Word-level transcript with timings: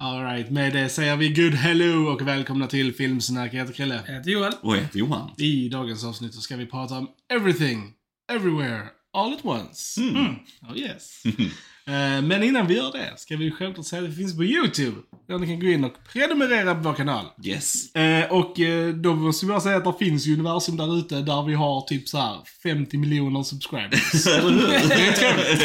Alright, 0.00 0.50
med 0.50 0.72
det 0.72 0.88
säger 0.88 1.16
vi 1.16 1.28
good 1.28 1.54
hello 1.54 2.08
och 2.12 2.28
välkomna 2.28 2.66
till 2.66 2.94
Filmsnack. 2.94 3.54
Jag 3.54 3.60
heter 3.60 3.72
Krille. 3.74 4.00
Jag 4.06 4.14
heter 4.14 4.30
Joel. 4.30 4.52
Och 4.60 4.76
jag 4.76 4.80
heter 4.82 4.98
Johan. 4.98 5.30
I 5.38 5.68
dagens 5.68 6.04
avsnitt 6.04 6.34
så 6.34 6.40
ska 6.40 6.56
vi 6.56 6.66
prata 6.66 6.94
om 6.98 7.08
everything, 7.32 7.92
everywhere, 8.32 8.82
all 9.12 9.32
at 9.32 9.44
once. 9.44 10.00
Mm. 10.00 10.34
Oh 10.70 10.78
yes. 10.78 11.22
Eh, 11.88 12.22
Men 12.22 12.42
innan 12.42 12.66
vi 12.66 12.76
gör 12.76 12.92
det 12.92 13.12
ska 13.16 13.36
vi 13.36 13.50
självklart 13.50 13.86
säga 13.86 14.02
att 14.02 14.08
vi 14.08 14.14
finns 14.14 14.36
på 14.36 14.44
YouTube. 14.44 14.96
Där 15.28 15.38
ni 15.38 15.46
kan 15.46 15.60
gå 15.60 15.66
in 15.66 15.84
och 15.84 15.94
prenumerera 16.12 16.74
på 16.74 16.80
vår 16.80 16.94
kanal. 16.94 17.24
Yes. 17.44 17.94
Eh, 17.94 18.32
och 18.32 18.60
eh, 18.60 18.94
då 18.94 19.14
måste 19.14 19.46
vi 19.46 19.50
bara 19.50 19.60
säga 19.60 19.76
att 19.76 19.84
det 19.84 19.94
finns 19.98 20.26
ju 20.26 20.34
universum 20.34 20.76
där 20.76 20.98
ute 20.98 21.14
där 21.14 21.42
vi 21.46 21.54
har 21.54 21.80
typ 21.80 22.08
så 22.08 22.18
här 22.18 22.36
50 22.62 22.98
miljoner 22.98 23.42
subscribers. 23.42 24.26
Eller 24.38 24.50
hur? 24.50 24.88
Det 24.88 25.06
är 25.06 25.12
trevligt. 25.12 25.62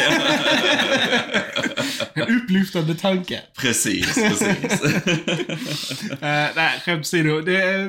En 2.14 2.36
upplyftande 2.42 2.94
tanke. 2.94 3.40
Precis, 3.58 4.14
precis. 4.14 4.82
Eh, 6.10 6.48
nej, 6.56 6.80
skämt 6.84 7.00
åsido. 7.00 7.40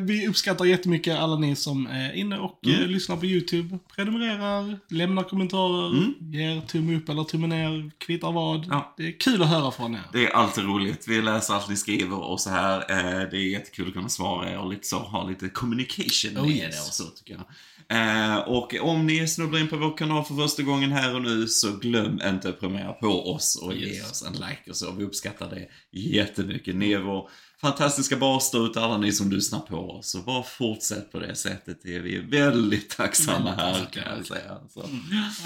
Vi 0.02 0.28
uppskattar 0.28 0.66
jättemycket 0.66 1.18
alla 1.20 1.36
ni 1.40 1.56
som 1.56 1.88
är 1.88 2.14
inne 2.14 2.38
och 2.38 2.60
eh, 2.68 2.88
lyssnar 2.88 3.18
på 3.18 3.26
YouTube. 3.26 3.80
Prenumererar, 3.96 4.80
lämnar 4.90 5.24
kommentarer, 5.24 6.14
ger 6.20 6.62
tumme 6.62 6.96
upp 6.98 7.10
eller 7.10 7.24
tumme 7.24 7.48
ner, 7.48 7.92
kvittar 7.98 8.32
vad. 8.32 8.66
Ja. 8.70 8.94
Det 8.98 9.08
är 9.08 9.20
kul 9.20 9.42
att 9.42 9.50
höra 9.50 9.72
från 9.72 9.94
er. 9.96 10.02
Det 10.14 10.26
är 10.26 10.30
alltid 10.30 10.64
roligt. 10.64 11.06
Vi 11.08 11.22
läser 11.22 11.54
allt 11.54 11.70
ni 11.70 11.76
skriver 11.76 12.24
och 12.24 12.40
så 12.40 12.50
här. 12.50 12.78
Eh, 12.80 13.30
Det 13.32 13.38
är 13.38 13.52
jättekul 13.52 13.88
att 13.88 13.94
kunna 13.94 14.10
svara 14.10 14.52
er 14.52 14.58
och 14.58 14.70
lite 14.70 14.88
så, 14.88 14.98
ha 15.00 15.30
lite 15.30 15.50
communication 15.50 16.38
Oh, 16.38 16.48
med 16.48 16.56
yes. 16.58 16.76
er 16.76 16.80
och 16.88 16.94
så 16.94 17.04
tycker 17.04 17.34
jag. 17.34 17.44
Eh, 17.88 18.38
Och 18.38 18.76
om 18.82 19.08
ni 19.08 19.28
snubblar 19.28 19.60
in 19.60 19.68
på 19.68 19.78
vår 19.78 19.98
kanal 19.98 20.24
för 20.26 20.36
första 20.36 20.64
gången 20.64 20.92
här 20.92 21.16
och 21.16 21.22
nu 21.22 21.48
så 21.48 21.72
glöm 21.78 22.22
inte 22.26 22.50
att 22.50 22.60
prenumerera 22.60 22.94
på 22.94 23.32
oss 23.34 23.56
och 23.64 23.74
ge 23.76 23.86
Yes. 23.88 24.12
oss 24.12 24.15
en 24.24 24.34
like 24.34 24.70
och 24.70 24.78
så. 24.78 24.92
Vi 24.92 25.04
uppskattar 25.04 25.50
det 25.50 25.68
jättemycket. 25.92 26.76
Ni 26.76 26.92
är 26.92 27.00
vår 27.00 27.30
fantastiska 27.62 28.18
bas 28.18 28.56
ute, 28.56 28.82
alla 28.82 28.98
ni 28.98 29.12
som 29.12 29.32
lyssnar 29.32 29.60
på 29.60 29.78
oss. 29.92 30.10
Så 30.12 30.22
bara 30.22 30.44
fortsätt 30.44 31.12
på 31.12 31.20
det 31.20 31.36
sättet. 31.36 31.80
Det 31.84 31.96
är 31.96 32.00
vi 32.00 32.18
väldigt 32.20 32.90
tacksamma 32.90 33.52
här 33.56 33.86
kan 33.92 34.04
jag 34.18 34.26
säga. 34.26 34.60
Så. 34.70 34.90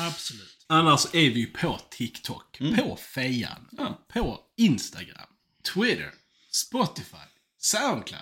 Absolut. 0.08 0.66
Annars 0.68 1.06
är 1.06 1.30
vi 1.30 1.40
ju 1.40 1.46
på 1.48 1.80
TikTok, 1.90 2.60
på 2.78 2.96
Fejan, 2.96 3.68
Ja. 3.72 4.06
på 4.14 4.40
Instagram, 4.58 5.28
Twitter, 5.74 6.12
Spotify, 6.52 7.18
Soundcloud, 7.60 8.22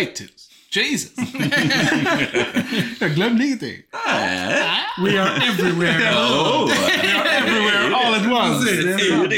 iTunes. 0.00 0.48
Jesus. 0.70 1.12
Jag 3.00 3.14
glömde 3.14 3.44
ingenting. 3.44 3.76
We 4.98 5.22
are 5.22 5.46
everywhere. 5.48 6.12
Oh, 6.14 6.70
Everywhere, 7.36 7.94
all 7.94 8.14
at 8.14 8.26
once. 8.26 8.70
det 8.72 8.92
är 9.08 9.28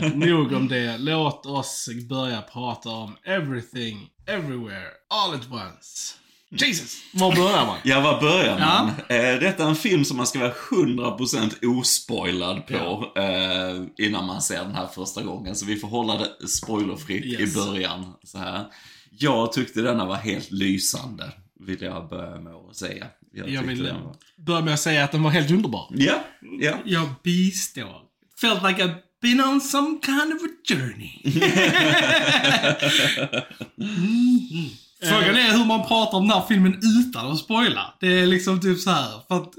det. 0.00 0.14
Nog 0.14 0.52
om 0.52 0.68
det. 0.68 0.98
Låt 0.98 1.46
oss 1.46 1.88
börja 2.08 2.42
prata 2.42 2.88
om 2.90 3.16
everything, 3.24 4.08
everywhere, 4.26 4.86
all 5.10 5.34
at 5.34 5.50
once. 5.50 6.14
Jesus! 6.56 6.96
Var 7.12 7.36
börjar 7.36 7.66
man? 7.66 7.76
Ja, 7.84 8.00
var 8.00 8.20
börjar 8.20 8.58
Ja. 8.58 8.66
man? 8.82 8.88
Eh, 9.08 9.40
detta 9.40 9.64
är 9.64 9.68
en 9.68 9.76
film 9.76 10.04
som 10.04 10.16
man 10.16 10.26
ska 10.26 10.38
vara 10.38 10.52
100% 10.70 11.78
ospoilad 11.78 12.66
på 12.66 13.12
eh, 13.20 13.82
innan 14.06 14.26
man 14.26 14.42
ser 14.42 14.58
den 14.64 14.74
här 14.74 14.86
första 14.86 15.22
gången. 15.22 15.56
Så 15.56 15.66
vi 15.66 15.76
får 15.76 15.88
hålla 15.88 16.18
det 16.18 16.48
spoilerfritt 16.48 17.24
Yes. 17.24 17.40
i 17.40 17.54
början. 17.58 18.12
Så 18.24 18.38
här. 18.38 18.64
Jag 19.10 19.52
tyckte 19.52 19.82
denna 19.82 20.04
var 20.04 20.16
helt 20.16 20.50
lysande, 20.50 21.32
vill 21.60 21.82
jag 21.82 22.08
börja 22.08 22.40
med 22.40 22.54
att 22.54 22.76
säga. 22.76 23.06
Jag 23.32 23.46
tyckte 23.46 23.62
vill 23.66 23.82
var... 23.82 24.14
börja 24.46 24.60
med 24.60 24.74
att 24.74 24.80
säga 24.80 25.04
att 25.04 25.12
den 25.12 25.22
var 25.22 25.30
helt 25.30 25.50
underbar. 25.50 25.86
Ja, 25.94 26.24
ja. 26.60 26.72
Jag 26.84 27.08
bistår. 27.22 28.00
Felt 28.40 28.62
like 28.62 28.84
I've 28.84 28.94
been 29.22 29.40
on 29.40 29.60
some 29.60 29.98
kind 30.04 30.32
of 30.34 30.42
a 30.42 30.48
journey. 30.68 31.10
Mhm. 33.76 34.68
Frågan 35.08 35.36
är 35.36 35.58
hur 35.58 35.64
man 35.64 35.86
pratar 35.88 36.18
om 36.18 36.28
den 36.28 36.38
här 36.38 36.46
filmen 36.48 36.80
utan 37.00 37.32
att 37.32 37.38
spoila. 37.38 37.94
Det 38.00 38.06
är 38.20 38.26
liksom 38.26 38.60
typ 38.60 38.78
så 38.80 38.90
här 38.90 39.08
för 39.28 39.34
att 39.36 39.52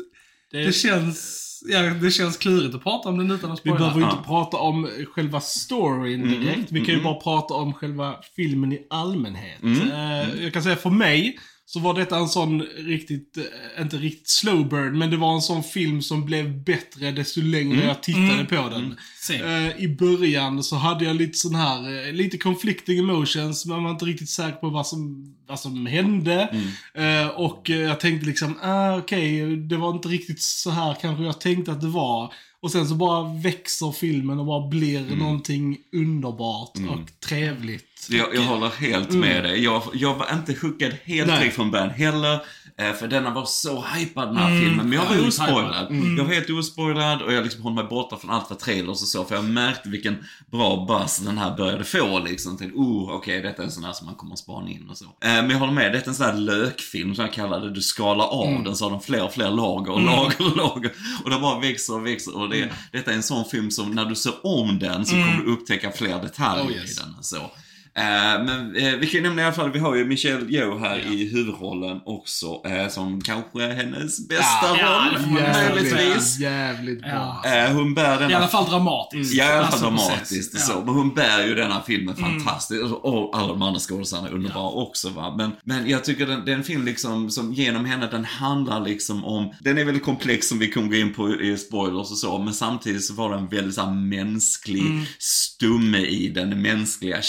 det, 0.52 0.76
känns... 0.76 1.42
Ja, 1.68 1.82
det 1.82 2.12
känns 2.12 2.38
klurigt 2.38 2.76
att 2.76 2.84
prata 2.84 3.10
om 3.10 3.18
den 3.18 3.32
utan 3.32 3.52
att 3.52 3.58
Vi 3.60 3.62
spoila. 3.62 3.78
behöver 3.80 4.00
ju 4.00 4.04
inte 4.06 4.16
Ja. 4.18 4.24
prata 4.28 4.58
om 4.58 4.88
själva 5.14 5.40
storyn 5.42 6.22
direkt. 6.30 6.72
Vi 6.72 6.86
kan 6.86 6.96
ju 6.96 7.04
bara 7.04 7.14
prata 7.16 7.54
om 7.54 7.74
själva 7.74 8.16
filmen 8.36 8.74
i 8.74 8.88
allmänhet. 8.90 9.64
Eh, 9.64 10.44
jag 10.44 10.54
kan 10.54 10.64
säga 10.64 10.76
för 10.76 10.90
mig 10.90 11.40
så 11.76 11.82
var 11.82 11.94
detta 11.94 12.18
en 12.18 12.28
sån 12.28 12.62
riktigt, 12.62 13.38
eh, 13.38 13.82
inte 13.82 13.98
riktigt 13.98 14.30
slow 14.30 14.70
burn, 14.70 14.98
men 14.98 15.10
det 15.10 15.18
var 15.18 15.34
en 15.36 15.42
sån 15.42 15.64
film 15.64 16.02
som 16.02 16.26
blev 16.26 16.64
bättre 16.64 17.12
desto 17.12 17.42
längre 17.42 17.86
jag 17.86 18.04
tittade 18.04 18.46
på 18.46 18.70
den. 18.70 18.96
Same. 19.22 19.68
Eh, 19.68 19.84
I 19.84 19.88
början 19.88 20.64
så 20.64 20.76
hade 20.76 21.06
jag 21.06 21.16
lite 21.16 21.38
sån 21.38 21.56
här, 21.56 22.08
eh, 22.08 22.14
lite 22.14 22.38
conflicting 22.38 23.00
emotions, 23.00 23.66
men 23.66 23.76
man 23.76 23.84
var 23.84 23.92
inte 23.92 24.06
riktigt 24.06 24.30
säker 24.30 24.58
på 24.58 24.70
vad 24.70 24.88
som, 24.88 25.34
vad 25.48 25.60
som 25.60 25.86
hände. 25.86 26.50
Eh, 26.94 27.28
och 27.28 27.70
jag 27.70 28.00
tänkte 28.00 28.28
liksom, 28.28 28.60
ah, 28.62 28.98
okej, 28.98 29.58
det 29.58 29.78
var 29.78 29.92
inte 29.92 30.08
riktigt 30.08 30.42
så 30.42 30.70
här 30.70 30.98
kanske 31.02 31.24
jag 31.24 31.42
tänkte 31.42 31.72
att 31.72 31.82
det 31.82 31.88
var. 31.88 32.34
Och 32.60 32.72
sen 32.72 32.88
så 32.88 32.96
bara 32.96 33.34
växer 33.34 33.92
filmen 33.92 34.40
och 34.40 34.46
bara 34.46 34.68
blir 34.68 35.16
någonting 35.16 35.78
underbart 35.94 36.78
och 36.90 37.28
trevligt. 37.30 37.86
Jag, 38.10 38.36
jag 38.36 38.42
håller 38.42 38.70
helt 38.70 39.12
med 39.12 39.44
dig. 39.44 39.64
Jag, 39.64 39.84
jag 39.94 40.16
var 40.16 40.28
inte 40.34 40.56
hookad 40.62 40.92
helt 41.04 41.28
Nej. 41.28 41.52
från 41.52 41.72
början 41.72 41.90
heller. 41.90 42.34
eh, 42.78 42.94
För 42.94 43.08
denna 43.08 43.30
var 43.30 43.46
så 43.46 43.82
hypad 43.96 44.28
den 44.28 44.38
här 44.38 44.62
filmen. 44.62 44.90
Men 44.90 45.00
jag 45.00 45.06
var 45.06 45.28
ospoilad. 45.28 45.88
hypad. 45.92 46.18
Jag 46.20 46.24
var 46.26 46.34
helt 46.34 46.50
ospoilad 46.50 47.22
och 47.22 47.34
jag 47.34 47.44
liksom 47.44 47.64
höll 47.64 47.74
mig 47.74 47.84
borta 47.84 48.18
från 48.18 48.30
allt 48.32 48.50
vad 48.50 48.60
trailers 48.60 48.90
och 49.02 49.08
så. 49.08 49.24
För 49.26 49.36
jag 49.36 49.44
märkte 49.46 49.90
vilken 49.90 50.16
bra 50.52 50.86
buzz 50.86 51.18
den 51.18 51.38
här 51.38 51.58
började 51.58 51.84
få 51.84 52.20
liksom. 52.20 52.58
Tänkte, 52.58 52.78
oh, 52.80 53.12
okej, 53.16 53.42
detta 53.42 53.62
är 53.62 53.66
en 53.66 53.72
sån 53.72 53.84
här 53.84 53.94
som 53.94 54.06
man 54.06 54.16
kommer 54.16 54.34
att 54.34 54.40
spana 54.40 54.70
in 54.70 54.88
och 54.90 54.98
så. 54.98 55.06
Eh, 55.06 55.10
Men 55.22 55.50
jag 55.50 55.58
håller 55.60 55.74
med, 55.74 55.92
detta 55.94 56.06
är 56.06 56.10
en 56.10 56.16
sån 56.16 56.26
här 56.26 56.38
lökfilm 56.38 57.16
som 57.16 57.26
jag 57.26 57.34
kallar 57.34 57.60
det. 57.62 57.74
Du 57.74 57.82
skalar 57.82 58.26
av 58.26 58.64
den 58.64 58.76
så 58.76 58.86
har 58.86 58.92
den 58.92 59.02
fler 59.02 59.24
och 59.24 59.34
fler 59.34 59.52
lager 59.52 59.92
och 59.92 60.02
lager 60.02 60.46
och 60.52 60.58
lager. 60.58 60.92
Och 61.24 61.30
det 61.30 61.40
bara 61.40 61.60
växer 61.60 61.94
och 61.96 62.06
växer. 62.06 62.36
Och 62.38 62.50
det, 62.50 62.70
detta 62.92 63.12
är 63.12 63.16
en 63.16 63.24
sån 63.24 63.46
film 63.46 63.72
som 63.72 63.92
när 63.92 64.06
du 64.06 64.16
ser 64.16 64.34
om 64.44 64.80
den 64.80 65.06
så 65.06 65.12
kommer 65.12 65.42
du 65.46 65.52
upptäcka 65.52 65.92
fler 65.92 66.22
detaljer 66.22 66.66
Oh, 66.66 66.72
yes. 66.72 66.98
i 66.98 67.02
den. 67.02 67.16
och 67.20 67.26
Så. 67.26 67.52
Eh, 67.98 68.44
men 68.46 68.76
eh, 68.76 68.94
vi 69.00 69.08
kan 69.08 69.18
ju 69.18 69.22
nämna 69.22 69.42
i 69.42 69.46
alla 69.46 69.54
fall, 69.54 69.72
vi 69.72 69.80
har 69.80 69.96
ju 69.96 70.06
Michelle 70.06 70.50
Yeoh 70.50 70.80
här 70.80 70.98
i 71.14 71.30
huvudrollen 71.34 72.00
också, 72.06 72.62
eh, 72.66 72.88
som 72.90 73.22
kanske 73.22 73.64
är 73.64 73.74
hennes 73.76 74.28
bästa 74.28 74.78
Ja, 74.80 75.06
roll, 75.14 75.22
man 75.32 75.34
möjligtvis. 75.34 76.40
jävligt 76.40 77.02
bra. 77.02 77.42
Ja. 77.44 77.56
Eh, 77.66 77.74
hon 77.74 77.94
bär 77.94 78.20
denna 78.20 78.32
I 78.32 78.34
alla 78.34 78.48
fall 78.48 78.70
dramatiskt. 78.70 79.34
Ja, 79.34 79.44
i 79.46 79.48
alla 79.48 79.56
fall 79.56 79.66
Alltså, 79.66 79.86
dramatiskt 79.86 80.52
precis. 80.54 80.68
så. 80.68 80.82
Men 80.86 80.94
hon 80.96 81.14
bär 81.14 81.48
ju 81.48 81.56
denna 81.56 81.82
filmen 81.82 82.16
fantastiskt. 82.16 82.84
Och 82.84 83.38
alla 83.38 83.48
de 83.48 83.62
andra 83.62 83.80
skådespelarna 83.80 84.28
är 84.28 84.34
underbara 84.34 84.70
också 84.70 85.10
va. 85.10 85.36
Men, 85.38 85.52
men 85.64 85.90
jag 85.90 86.04
tycker 86.04 86.26
den, 86.28 86.46
det 86.46 86.52
är 86.52 86.56
en 86.56 86.64
film 86.64 86.86
liksom 86.86 87.30
som 87.30 87.54
genom 87.54 87.86
henne, 87.86 88.08
den 88.12 88.26
handlar 88.26 88.80
liksom 88.82 89.26
om, 89.26 89.54
den 89.60 89.78
är 89.78 89.86
väldigt 89.86 90.04
komplex 90.06 90.48
som 90.48 90.60
vi 90.60 90.72
kommer 90.72 90.88
gå 90.88 90.96
in 90.96 91.14
på 91.14 91.42
i 91.42 91.58
spoilers 91.58 92.12
och 92.12 92.18
så. 92.18 92.38
Men 92.38 92.54
samtidigt 92.54 93.04
så 93.04 93.14
var 93.14 93.36
den 93.36 93.48
väldigt 93.48 93.76
så 93.76 93.82
här, 93.82 93.92
mänsklig 93.92 94.84
stumme 95.20 95.98
i 95.98 96.30
den, 96.30 96.62
mänskliga 96.62 97.22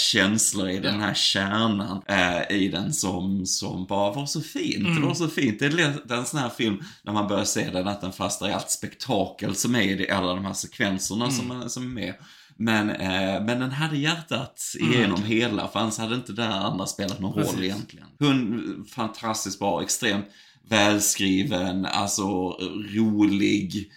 känslor 0.57 0.69
i 0.69 0.79
den 0.79 0.99
här 0.99 1.13
kärnan 1.13 2.01
eh, 2.07 2.57
i 2.57 2.67
den 2.69 2.93
som, 2.93 3.45
som 3.45 3.85
bara 3.85 4.13
var 4.13 4.25
så 4.25 4.41
fint. 4.41 4.95
Det 4.95 5.07
var 5.07 5.13
så 5.13 5.27
fint. 5.27 5.59
Det 5.59 5.65
är 5.65 6.13
en 6.17 6.25
sån 6.25 6.39
här 6.39 6.49
film 6.49 6.83
när 7.03 7.13
man 7.13 7.27
börjar 7.27 7.43
se 7.45 7.69
den 7.69 7.87
att 7.87 8.01
den 8.01 8.11
fastnar 8.11 8.49
i 8.49 8.53
allt 8.53 8.69
spektakel 8.71 9.55
som 9.55 9.75
är 9.75 9.81
i 9.81 9.95
det- 9.95 10.09
alla 10.11 10.33
de 10.33 10.45
här 10.45 10.53
sekvenserna 10.53 11.31
som, 11.31 11.69
som 11.69 11.83
är 11.83 11.87
med. 11.87 12.13
Men, 12.59 12.89
eh, 12.89 13.43
men 13.45 13.59
den 13.59 13.71
hade 13.71 13.97
hjärtat 13.97 14.61
igenom 14.79 15.23
hela, 15.23 15.67
för 15.67 15.79
annars 15.79 15.97
hade 15.97 16.15
inte 16.15 16.33
det 16.33 16.47
andra 16.47 16.85
spelat 16.85 17.19
någon 17.19 17.33
roll 17.33 17.43
Precis. 17.43 17.59
egentligen. 17.59 18.07
Hon, 18.19 18.85
fantastiskt 18.95 19.59
bra, 19.59 19.81
extremt 19.83 20.25
välskriven, 20.69 21.85
alltså 21.85 22.49
rolig. 22.95 23.91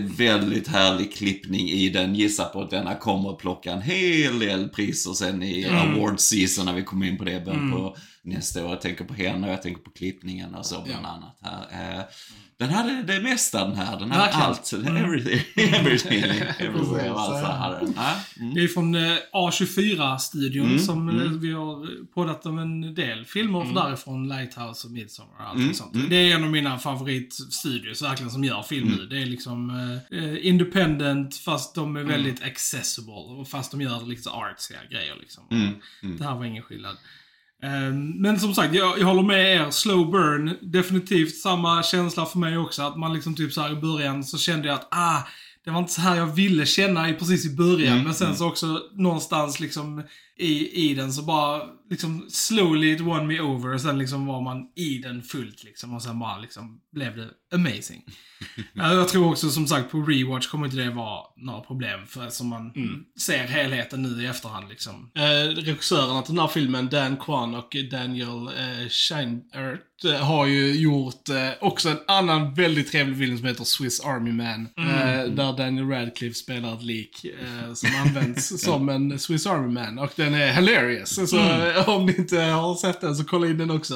Väldigt 0.00 0.68
härlig 0.68 1.12
klippning 1.12 1.68
i 1.68 1.88
den. 1.88 2.14
Gissa 2.14 2.44
på 2.44 2.62
att 2.62 2.70
denna 2.70 2.94
kommer 2.94 3.32
plocka 3.32 3.72
en 3.72 3.82
hel 3.82 4.38
del 4.38 4.68
priser 4.68 5.12
sen 5.12 5.42
i 5.42 5.66
award 5.68 6.20
season 6.20 6.66
när 6.66 6.74
vi 6.74 6.82
kommer 6.82 7.06
in 7.06 7.18
på 7.18 7.24
det 7.24 7.32
i 7.32 7.40
början 7.40 7.72
på 7.72 7.96
nästa 8.24 8.64
år. 8.64 8.70
Jag 8.70 8.80
tänker 8.80 9.04
på 9.04 9.14
henne 9.14 9.46
och 9.46 9.52
jag 9.52 9.62
tänker 9.62 9.82
på 9.82 9.90
klippningen 9.90 10.54
och 10.54 10.66
så 10.66 10.82
bland 10.82 11.06
annat 11.06 11.38
här. 11.42 11.96
Eh, 11.98 12.04
Den 12.56 12.70
hade 12.70 13.02
det 13.02 13.20
mesta 13.20 13.64
den 13.68 13.76
här. 13.76 13.98
Den 13.98 14.10
hade 14.10 14.22
Verkligen. 14.24 14.46
allt. 14.46 14.72
Everything. 15.04 15.40
Everything. 15.74 16.22
everything. 16.58 17.08
Alltså. 17.08 17.32
Ja, 17.96 18.14
mm. 18.40 18.54
Det 18.54 18.60
är 18.62 18.68
från 18.68 18.94
eh, 18.94 19.16
A24-studion 19.32 20.66
Mm, 20.66 20.78
som 20.78 21.08
eh, 21.08 21.14
mm. 21.14 21.40
vi 21.40 21.52
har 21.52 22.04
poddat 22.14 22.46
om 22.46 22.58
en 22.58 22.94
del 22.94 23.24
filmer 23.24 23.60
Mm. 23.62 23.74
därifrån. 23.74 24.28
Lighthouse 24.28 24.86
och 24.86 24.92
Midsommar 24.92 25.34
och 25.34 25.48
allt 25.48 25.76
sånt. 25.76 26.10
Det 26.10 26.16
är 26.16 26.34
en 26.34 26.44
av 26.44 26.50
mina 26.50 26.78
favoritstudios 26.78 28.02
verkligen 28.02 28.30
som 28.30 28.44
gör 28.44 28.62
film 28.62 28.86
Mm. 28.86 28.98
nu. 28.98 29.06
Det 29.06 29.22
är 29.22 29.26
liksom 29.26 29.70
eh, 30.10 30.46
independent 30.46 31.36
fast 31.36 31.74
de 31.74 31.96
är 31.96 32.02
väldigt 32.04 32.42
accessible. 32.42 33.44
Fast 33.50 33.70
de 33.70 33.80
gör 33.80 34.06
lite 34.06 34.30
artsiga 34.30 34.78
grejer 34.90 35.14
liksom. 35.20 35.44
Mm, 35.50 36.18
Det 36.18 36.24
här 36.24 36.34
var 36.34 36.44
ingen 36.44 36.62
skillnad. 36.62 36.96
Ehm, 37.62 38.10
Men 38.10 38.40
som 38.40 38.54
sagt, 38.54 38.74
jag, 38.74 38.98
jag 38.98 39.06
håller 39.06 39.22
med 39.22 39.56
er. 39.56 39.70
Slow 39.70 40.10
burn, 40.10 40.56
definitivt 40.62 41.36
samma 41.36 41.82
känsla 41.82 42.26
för 42.26 42.38
mig 42.38 42.58
också. 42.58 42.82
Att 42.82 42.98
man 42.98 43.12
liksom 43.12 43.36
typ 43.36 43.52
så 43.52 43.60
här 43.60 43.72
i 43.72 43.80
början 43.80 44.24
så 44.24 44.38
kände 44.38 44.68
jag 44.68 44.74
att 44.74 44.88
ah, 44.90 45.22
det 45.64 45.70
var 45.70 45.78
inte 45.78 45.92
så 45.92 46.00
här 46.00 46.16
jag 46.16 46.26
ville 46.26 46.66
känna 46.66 47.08
i, 47.08 47.14
precis 47.14 47.46
i 47.46 47.56
början. 47.56 47.92
Mm, 47.92 48.04
men 48.04 48.14
sen 48.14 48.36
så 48.36 48.48
också 48.48 48.80
någonstans 48.92 49.60
liksom 49.60 50.02
i, 50.40 50.90
i 50.90 50.94
den 50.94 51.12
så 51.12 51.22
bara 51.22 51.62
liksom 51.90 52.26
slowly 52.30 52.92
it 52.92 53.00
won 53.00 53.26
me 53.26 53.40
over 53.40 53.74
och 53.74 53.80
sen 53.80 53.98
liksom 53.98 54.26
var 54.26 54.40
man 54.40 54.66
i 54.76 54.98
den 54.98 55.22
fullt 55.22 55.64
liksom 55.64 55.94
och 55.94 56.02
sen 56.02 56.18
bara 56.18 56.38
liksom 56.38 56.80
blev 56.92 57.16
det 57.16 57.28
amazing. 57.54 58.04
Ja, 58.72 58.94
jag 58.94 59.08
tror 59.08 59.30
också 59.30 59.50
som 59.50 59.66
sagt 59.66 59.90
på 59.90 59.98
rewatch 59.98 60.46
kommer 60.46 60.64
inte 60.66 60.76
det 60.76 60.90
vara 60.90 61.22
några 61.36 61.60
problem 61.60 62.06
för 62.06 62.28
som 62.28 62.48
man 62.48 62.72
ser 63.18 63.46
helheten 63.46 64.02
nu 64.02 64.22
i 64.22 64.26
efterhand 64.26 64.68
liksom. 64.68 65.10
Eh, 65.14 65.54
regissörerna 65.54 66.22
till 66.22 66.34
den 66.34 66.40
här 66.40 66.48
filmen, 66.48 66.88
Dan 66.88 67.16
Kwan 67.16 67.54
och 67.54 67.76
Daniel 67.90 68.46
eh, 68.46 68.88
Scheinert, 68.88 70.04
eh, 70.04 70.26
har 70.26 70.46
ju 70.46 70.74
gjort 70.74 71.28
eh, 71.28 71.50
också 71.60 71.88
en 71.88 71.98
annan 72.06 72.54
väldigt 72.54 72.90
trevlig 72.90 73.18
film 73.18 73.38
som 73.38 73.46
heter 73.46 73.64
Swiss 73.64 74.00
Army 74.00 74.32
Man. 74.32 74.68
Eh, 74.78 75.09
där 75.36 75.56
Daniel 75.56 75.88
Radcliffe 75.88 76.34
spelar 76.34 76.74
ett 76.74 76.82
lik 76.82 77.24
eh, 77.24 77.74
som 77.74 77.90
används 78.06 78.60
som 78.64 78.88
en 78.88 79.18
Swiss 79.18 79.46
Army 79.46 79.72
Man. 79.72 79.98
Och 79.98 80.12
den 80.16 80.34
är 80.34 80.52
hilarious. 80.52 81.30
Så 81.30 81.38
eh, 81.38 81.88
om 81.88 82.06
ni 82.06 82.14
inte 82.16 82.40
har 82.40 82.74
sett 82.74 83.00
den 83.00 83.16
så 83.16 83.24
kolla 83.24 83.46
in 83.46 83.58
den 83.58 83.70
också. 83.70 83.94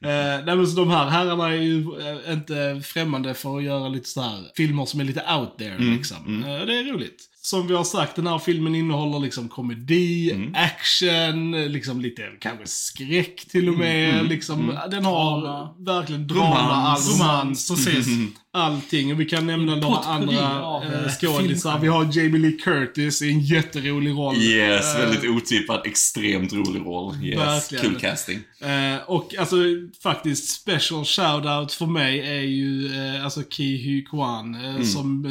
Eh, 0.00 0.44
nej, 0.44 0.66
så 0.66 0.76
de 0.76 0.90
här 0.90 1.08
herrarna 1.08 1.48
är 1.48 1.62
ju 1.62 1.78
eh, 1.78 2.32
inte 2.32 2.82
främmande 2.84 3.34
för 3.34 3.56
att 3.58 3.64
göra 3.64 3.88
lite 3.88 4.08
så 4.08 4.20
här 4.20 4.42
filmer 4.56 4.84
som 4.84 5.00
är 5.00 5.04
lite 5.04 5.24
out 5.38 5.58
there 5.58 5.78
liksom. 5.78 6.44
Eh, 6.44 6.66
det 6.66 6.78
är 6.78 6.92
roligt. 6.92 7.30
Som 7.46 7.66
vi 7.66 7.74
har 7.74 7.84
sagt, 7.84 8.16
den 8.16 8.26
här 8.26 8.38
filmen 8.38 8.74
innehåller 8.74 9.18
liksom 9.18 9.48
komedi, 9.48 10.36
action, 10.54 11.52
liksom 11.72 12.00
lite 12.00 12.22
kanske 12.40 12.66
skräck 12.66 13.46
till 13.50 13.68
och 13.68 13.78
med. 13.78 14.28
Liksom, 14.28 14.78
Den 14.90 15.04
har 15.04 15.40
Drama. 15.40 15.74
verkligen 15.78 16.26
drama, 16.26 16.60
Romans. 16.60 17.20
all- 17.20 17.26
Romans, 17.28 17.68
precis. 17.70 18.06
allting. 18.52 19.12
Och 19.12 19.20
vi 19.20 19.24
kan 19.24 19.46
nämna 19.46 19.76
några 19.76 19.96
andra 19.98 20.82
eh, 20.84 21.08
skådisar. 21.20 21.78
Vi 21.78 21.88
har 21.88 22.04
Jamie 22.18 22.40
Lee 22.40 22.52
Curtis 22.52 23.22
i 23.22 23.30
en 23.32 23.40
jätterolig 23.40 24.10
roll. 24.10 24.36
Yes, 24.36 24.94
Eh, 24.94 25.00
väldigt 25.00 25.30
otippad, 25.30 25.86
extremt 25.86 26.52
rolig 26.52 26.80
roll. 26.80 27.14
Yes, 27.24 27.38
Verkligen. 27.38 27.84
kul 27.84 28.00
casting. 28.00 28.38
Eh, 28.60 29.02
och 29.10 29.34
alltså 29.38 29.56
faktiskt 30.02 30.50
special 30.60 31.02
shout-out 31.04 31.68
för 31.72 31.86
mig 31.86 32.20
är 32.20 32.40
ju 32.42 32.86
eh, 33.16 33.24
alltså 33.24 33.42
Ki 33.50 33.76
Hu 33.84 34.02
Kwan 34.02 34.54
eh, 34.64 34.82
som, 34.82 35.24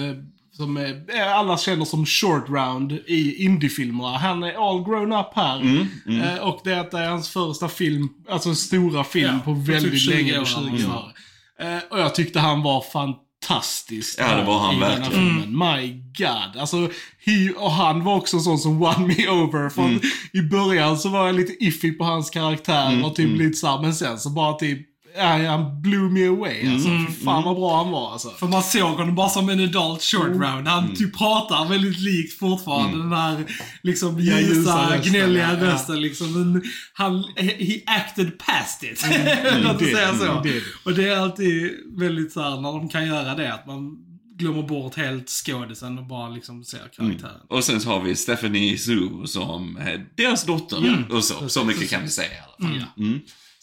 som 0.58 0.78
eh, 0.78 1.38
alla 1.38 1.58
känner 1.58 1.86
som 1.86 2.06
short 2.06 2.50
round 2.50 2.92
i 2.92 3.46
indiefilmerna. 3.46 4.18
Han 4.18 4.44
är 4.44 4.70
all 4.70 4.84
grown 4.84 5.14
up 5.14 5.28
här. 5.36 5.88
Eh, 6.24 6.38
och 6.44 6.62
det 6.64 6.72
är 6.72 7.10
hans 7.10 7.30
första 7.30 7.68
film, 7.70 8.10
alltså 8.30 8.56
stora 8.56 9.04
film 9.04 9.34
Ja, 9.34 9.40
på 9.46 9.56
för 9.66 9.72
väldigt 9.72 9.92
typ 9.92 10.02
20 10.02 10.10
länge, 10.16 10.40
år 10.40 10.46
20 10.46 10.60
eller 10.60 10.90
år. 10.90 11.12
Eh, 11.60 11.78
och 11.92 12.00
jag 12.00 12.16
tyckte 12.16 12.40
han 12.40 12.62
var 12.64 12.82
fantastisk. 12.94 14.20
Ja, 14.20 14.36
det 14.38 14.44
var 14.44 14.60
han 14.60 14.80
verkligen. 14.80 15.12
filmen. 15.12 15.58
My 15.58 15.88
God. 16.18 16.62
Alltså, 16.62 16.78
he, 17.26 17.50
och 17.58 17.72
han 17.72 18.04
var 18.04 18.16
också 18.16 18.38
en 18.38 18.44
sån 18.44 18.60
som 18.60 18.80
won 18.80 19.08
me 19.08 19.28
over. 19.30 19.70
För 19.70 19.82
Mm. 19.84 20.00
i 20.34 20.42
början 20.42 20.98
så 21.00 21.10
var 21.10 21.26
jag 21.26 21.36
lite 21.36 21.64
iffy 21.64 21.92
på 21.92 22.04
hans 22.04 22.30
karaktär 22.30 23.06
och 23.06 23.16
typ 23.16 23.38
lite 23.38 23.54
såhär, 23.58 23.82
men 23.82 23.94
sen 23.96 24.20
så 24.20 24.30
bara 24.30 24.54
typ, 24.54 24.80
ja, 25.16 25.48
han 25.52 25.82
blew 25.82 26.12
me 26.12 26.28
away. 26.28 26.74
Alltså, 26.74 26.90
Mm. 26.90 27.08
fy 27.08 27.14
fan 27.26 27.44
vad 27.44 27.56
bra 27.56 27.84
han 27.84 27.92
var 27.92 28.12
alltså. 28.12 28.30
För 28.30 28.48
man 28.48 28.64
såg 28.64 28.82
honom 28.98 29.16
bara 29.16 29.30
som 29.30 29.50
en 29.50 29.60
adult 29.64 30.02
short 30.02 30.28
round. 30.28 30.68
Han 30.68 30.84
Mm. 30.84 30.96
typ 30.96 31.18
pratar 31.18 31.70
väldigt 31.70 32.00
likt 32.00 32.40
fortfarande. 32.40 32.98
Den 32.98 33.12
här 33.14 33.44
liksom 33.84 34.20
Ja, 34.20 34.40
ljusa 34.40 34.54
ljusa, 34.56 34.96
rösten, 34.96 35.12
gnälliga 35.12 35.54
ja, 35.54 35.66
rösten 35.74 36.02
liksom. 36.02 36.34
Men 36.52 36.64
han, 36.94 37.24
he 37.38 37.82
acted 37.86 38.38
past 38.40 38.84
it. 38.84 39.06
Låt 39.64 39.76
oss 39.82 39.88
säga 39.92 40.16
så. 40.18 40.26
mm, 40.32 40.44
did. 40.44 40.62
Och 40.86 40.94
det 40.94 41.10
är 41.10 41.18
alltid 41.18 41.72
väldigt 41.98 42.32
så 42.32 42.42
här 42.42 42.62
när 42.62 42.72
de 42.72 42.90
kan 42.90 43.08
göra 43.08 43.36
det, 43.36 43.54
att 43.54 43.68
man 43.68 43.98
glömmer 44.38 44.64
bort 44.64 44.96
helt 44.96 45.30
skådisen 45.30 45.98
och 45.98 46.06
bara 46.08 46.30
liksom 46.30 46.64
ser 46.64 46.80
karaktären. 46.98 47.32
Och 47.50 47.64
sen 47.64 47.82
så 47.82 47.90
har 47.90 48.00
vi 48.02 48.16
Stephanie 48.16 48.78
Zhu 48.78 49.28
som 49.28 49.80
deras 50.18 50.44
dotter. 50.46 51.06
Och 51.12 51.24
så, 51.24 51.50
så 51.50 51.64
mycket 51.64 51.90
kan 51.90 52.02
vi 52.04 52.10
säga 52.10 52.28
i 52.30 52.38
alla 52.62 52.70
fall. 52.70 52.80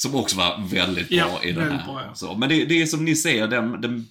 Mm. 0.04 0.12
Som 0.12 0.20
också 0.20 0.36
var 0.36 0.62
väldigt 0.70 1.08
bra 1.08 1.16
Ja, 1.18 1.40
i 1.42 1.52
den 1.52 1.72
här. 1.72 1.84
bra, 1.86 2.02
ja. 2.06 2.14
så, 2.14 2.34
men 2.34 2.48
det, 2.48 2.64
det 2.64 2.82
är 2.82 2.86
som 2.86 3.04
ni 3.04 3.16
säger, 3.16 3.48
den, 3.48 3.80
den, 3.80 4.06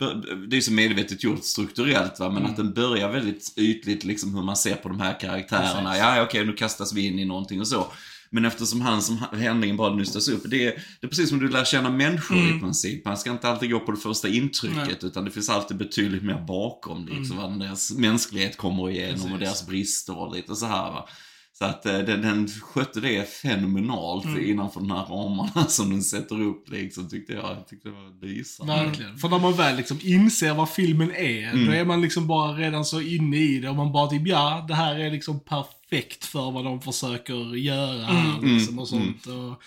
det 0.50 0.58
är 0.58 0.62
så 0.62 0.72
medvetet 0.72 1.24
gjort 1.24 1.44
strukturellt 1.44 2.20
va, 2.20 2.26
Mm. 2.26 2.42
men 2.44 2.52
att 2.52 2.58
den 2.58 2.74
börjar 2.74 3.12
väldigt 3.12 3.54
ytligt 3.58 4.04
liksom 4.04 4.36
hur 4.36 4.42
man 4.44 4.56
ser 4.58 4.76
på 4.76 4.90
de 4.90 5.00
här 5.00 5.20
karaktärerna. 5.20 5.98
Ja, 5.98 6.16
ja, 6.18 6.24
okej, 6.24 6.46
nu 6.46 6.54
kastas 6.54 6.94
vi 6.94 7.06
in 7.06 7.20
i 7.20 7.26
någonting 7.26 7.60
och 7.62 7.68
så. 7.68 7.88
Men 8.32 8.46
eftersom 8.46 8.82
han 8.82 9.02
som 9.02 9.18
handlingen 9.18 9.78
bara 9.78 9.96
nystas 9.96 10.28
upp, 10.28 10.44
det 10.46 10.66
är, 10.68 10.72
det 11.02 11.08
är 11.08 11.08
precis 11.08 11.30
som 11.30 11.40
du 11.40 11.50
lär 11.50 11.66
känna 11.66 11.90
människor 11.90 12.38
i 12.38 12.60
princip. 12.60 13.06
Man 13.06 13.18
ska 13.18 13.32
inte 13.32 13.50
alltid 13.50 13.72
gå 13.72 13.80
på 13.80 13.92
det 13.92 13.98
första 13.98 14.28
intrycket, 14.28 14.78
Mm. 14.78 14.88
Nej. 14.88 14.98
utan 15.02 15.26
det 15.26 15.32
finns 15.32 15.50
alltid 15.50 15.78
betydligt 15.78 16.24
mer 16.24 16.46
bakom. 16.48 17.08
Liksom, 17.08 17.38
vad 17.38 17.60
deras 17.60 17.92
mänsklighet 17.92 18.58
kommer 18.58 18.90
igenom 18.90 19.34
och 19.34 19.40
deras 19.40 19.68
brister 19.68 20.18
och 20.18 20.36
lite 20.36 20.56
så 20.56 20.66
här 20.66 20.92
va. 20.92 21.10
Så 21.58 21.66
att 21.66 21.86
eh, 21.86 21.98
den, 22.00 22.22
den 22.22 22.48
skötte 22.48 23.00
det 23.00 23.30
fenomenalt 23.30 24.26
Mm. 24.26 24.50
innanför 24.50 24.80
de 24.80 24.92
här 24.92 25.06
ramarna 25.06 25.66
som 25.68 25.90
den 25.90 26.02
sätter 26.02 26.42
upp 26.42 26.70
liksom, 26.70 27.10
tyckte 27.10 27.34
jag. 27.34 27.44
Jag 27.58 27.68
tyckte 27.68 27.90
det 27.90 27.96
var 27.96 28.28
lysande. 28.28 28.74
Verkligen. 28.74 29.18
För 29.18 29.30
när 29.30 29.40
man 29.40 29.54
väl 29.54 29.76
liksom 29.78 29.98
inser 30.04 30.54
vad 30.54 30.70
filmen 30.70 31.12
är, 31.16 31.52
Mm. 31.54 31.66
då 31.66 31.72
är 31.72 31.86
man 31.86 32.02
liksom 32.02 32.28
bara 32.28 32.54
redan 32.58 32.86
så 32.86 33.02
inne 33.02 33.38
i 33.38 33.60
det 33.60 33.70
och 33.70 33.76
man 33.76 33.92
bara 33.92 34.08
typ, 34.10 34.28
ja, 34.28 34.66
det 34.68 34.76
här 34.76 35.00
är 35.00 35.12
liksom 35.12 35.40
perfekt 35.40 36.26
för 36.26 36.52
vad 36.52 36.66
de 36.66 36.82
försöker 36.82 37.56
göra 37.56 38.06
här 38.06 38.42
liksom 38.42 38.80
och 38.80 38.88
sånt. 38.88 39.26
Och, 39.26 39.62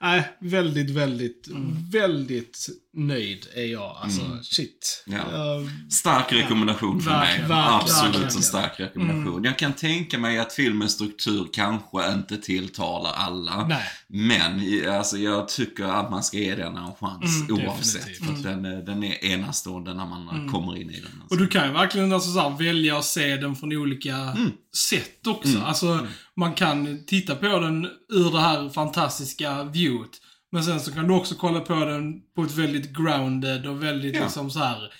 nej, 0.00 0.24
väldigt, 0.40 0.90
väldigt, 0.90 1.48
väldigt 1.92 2.66
nöjd 2.96 3.46
är 3.54 3.64
jag. 3.64 3.96
Alltså, 4.02 4.20
shit. 4.42 5.04
Ja. 5.06 5.16
Eh, 5.16 5.68
Stark 5.90 6.32
rekommendation 6.32 7.00
för 7.00 7.10
mig. 7.10 7.44
Absolut 7.50 8.04
verkligen. 8.04 8.24
en 8.36 8.42
stark 8.42 8.80
rekommendation. 8.80 9.44
Jag 9.44 9.58
kan 9.58 9.72
tänka 9.72 10.18
mig 10.18 10.38
att 10.38 10.52
filmens 10.52 10.92
struktur 10.92 11.48
kanske 11.52 12.12
inte 12.12 12.36
tilltalar 12.36 13.12
alla. 13.12 13.66
Nej. 13.66 13.82
Men 14.08 14.60
alltså, 14.94 15.18
jag 15.18 15.48
tycker 15.48 15.84
att 15.84 16.10
man 16.10 16.22
ska 16.22 16.36
ge 16.38 16.54
den 16.54 16.76
en 16.76 16.92
chans 17.00 17.50
oavsett. 17.50 18.06
definitivt. 18.06 18.26
För 18.26 18.32
att 18.32 18.42
den, 18.42 18.64
är- 18.64 18.82
den 18.82 19.04
är 19.04 19.24
enastående 19.24 19.94
när 19.94 20.06
man 20.06 20.48
kommer 20.52 20.76
in 20.76 20.90
i 20.90 21.00
den. 21.00 21.12
Alltså. 21.20 21.34
Och 21.34 21.38
du 21.38 21.46
kan 21.46 21.66
ju 21.66 21.72
verkligen 21.72 22.12
alltså, 22.12 22.30
så 22.32 22.40
här, 22.40 22.50
välja 22.58 22.98
att 22.98 23.04
se 23.04 23.36
den 23.36 23.56
från 23.56 23.72
olika 23.72 24.14
Mm. 24.16 24.50
sätt 24.76 25.26
också. 25.26 25.58
Alltså, 25.64 26.06
man 26.36 26.54
kan 26.54 27.04
titta 27.06 27.34
på 27.34 27.58
den 27.58 27.84
ur 28.12 28.30
det 28.32 28.40
här 28.40 28.68
fantastiska 28.68 29.64
viewet. 29.64 30.10
Men 30.52 30.64
sen 30.64 30.80
så 30.80 30.92
kan 30.92 31.08
du 31.08 31.14
också 31.14 31.34
kolla 31.34 31.60
på 31.60 31.74
den 31.74 32.20
på 32.36 32.42
ett 32.42 32.54
väldigt 32.54 32.96
grounded 32.96 33.66
och 33.66 33.82
väldigt 33.82 34.14
Ja. 34.14 34.22
liksom 34.22 34.50
så 34.50 34.58
här 34.58 34.92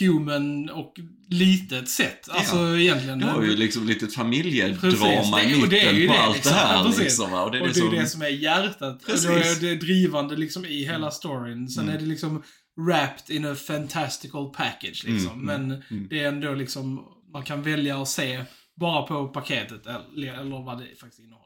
human 0.00 0.70
och 0.70 0.94
litet 1.28 1.88
sätt. 1.88 2.28
Alltså 2.30 2.76
egentligen. 2.78 3.18
Det 3.18 3.26
har 3.26 3.42
ju 3.42 3.56
liksom 3.56 3.86
lite 3.86 4.06
familjedrama 4.06 5.42
i 5.42 5.62
och 5.62 5.68
det 5.68 5.80
är 5.80 5.92
mitten 5.92 5.96
ju 5.96 6.06
på 6.06 6.12
det, 6.12 6.20
allt 6.20 6.34
liksom. 6.34 6.52
det 6.52 6.58
här. 6.58 6.74
Ja, 6.74 6.92
liksom, 6.98 7.32
och 7.32 7.50
det 7.50 7.58
är 7.58 7.60
och 7.62 7.68
det, 7.68 7.72
det 7.74 7.80
är 7.80 7.82
som... 7.82 7.94
det 7.94 8.06
som 8.06 8.22
är 8.22 8.28
hjärtat. 8.28 9.06
Precis. 9.06 9.28
Och 9.28 9.34
Det 9.34 9.48
är 9.48 9.60
det 9.60 9.76
drivande 9.76 10.36
liksom 10.36 10.64
i 10.64 10.84
hela 10.84 11.10
storyn. 11.10 11.68
Sen 11.68 11.88
är 11.88 11.98
det 11.98 12.06
liksom 12.06 12.42
wrapped 12.86 13.36
in 13.36 13.44
a 13.44 13.54
fantastical 13.54 14.50
package 14.50 15.04
liksom. 15.06 15.44
Men 15.46 15.82
det 16.10 16.20
är 16.20 16.28
ändå 16.28 16.54
liksom, 16.54 17.04
man 17.32 17.42
kan 17.42 17.62
välja 17.62 18.02
att 18.02 18.08
se 18.08 18.44
bara 18.80 19.02
på 19.02 19.28
paketet 19.28 19.86
eller, 19.86 20.32
eller 20.32 20.64
vad 20.64 20.78
det 20.78 21.00
faktiskt 21.00 21.20
innehåller. 21.20 21.41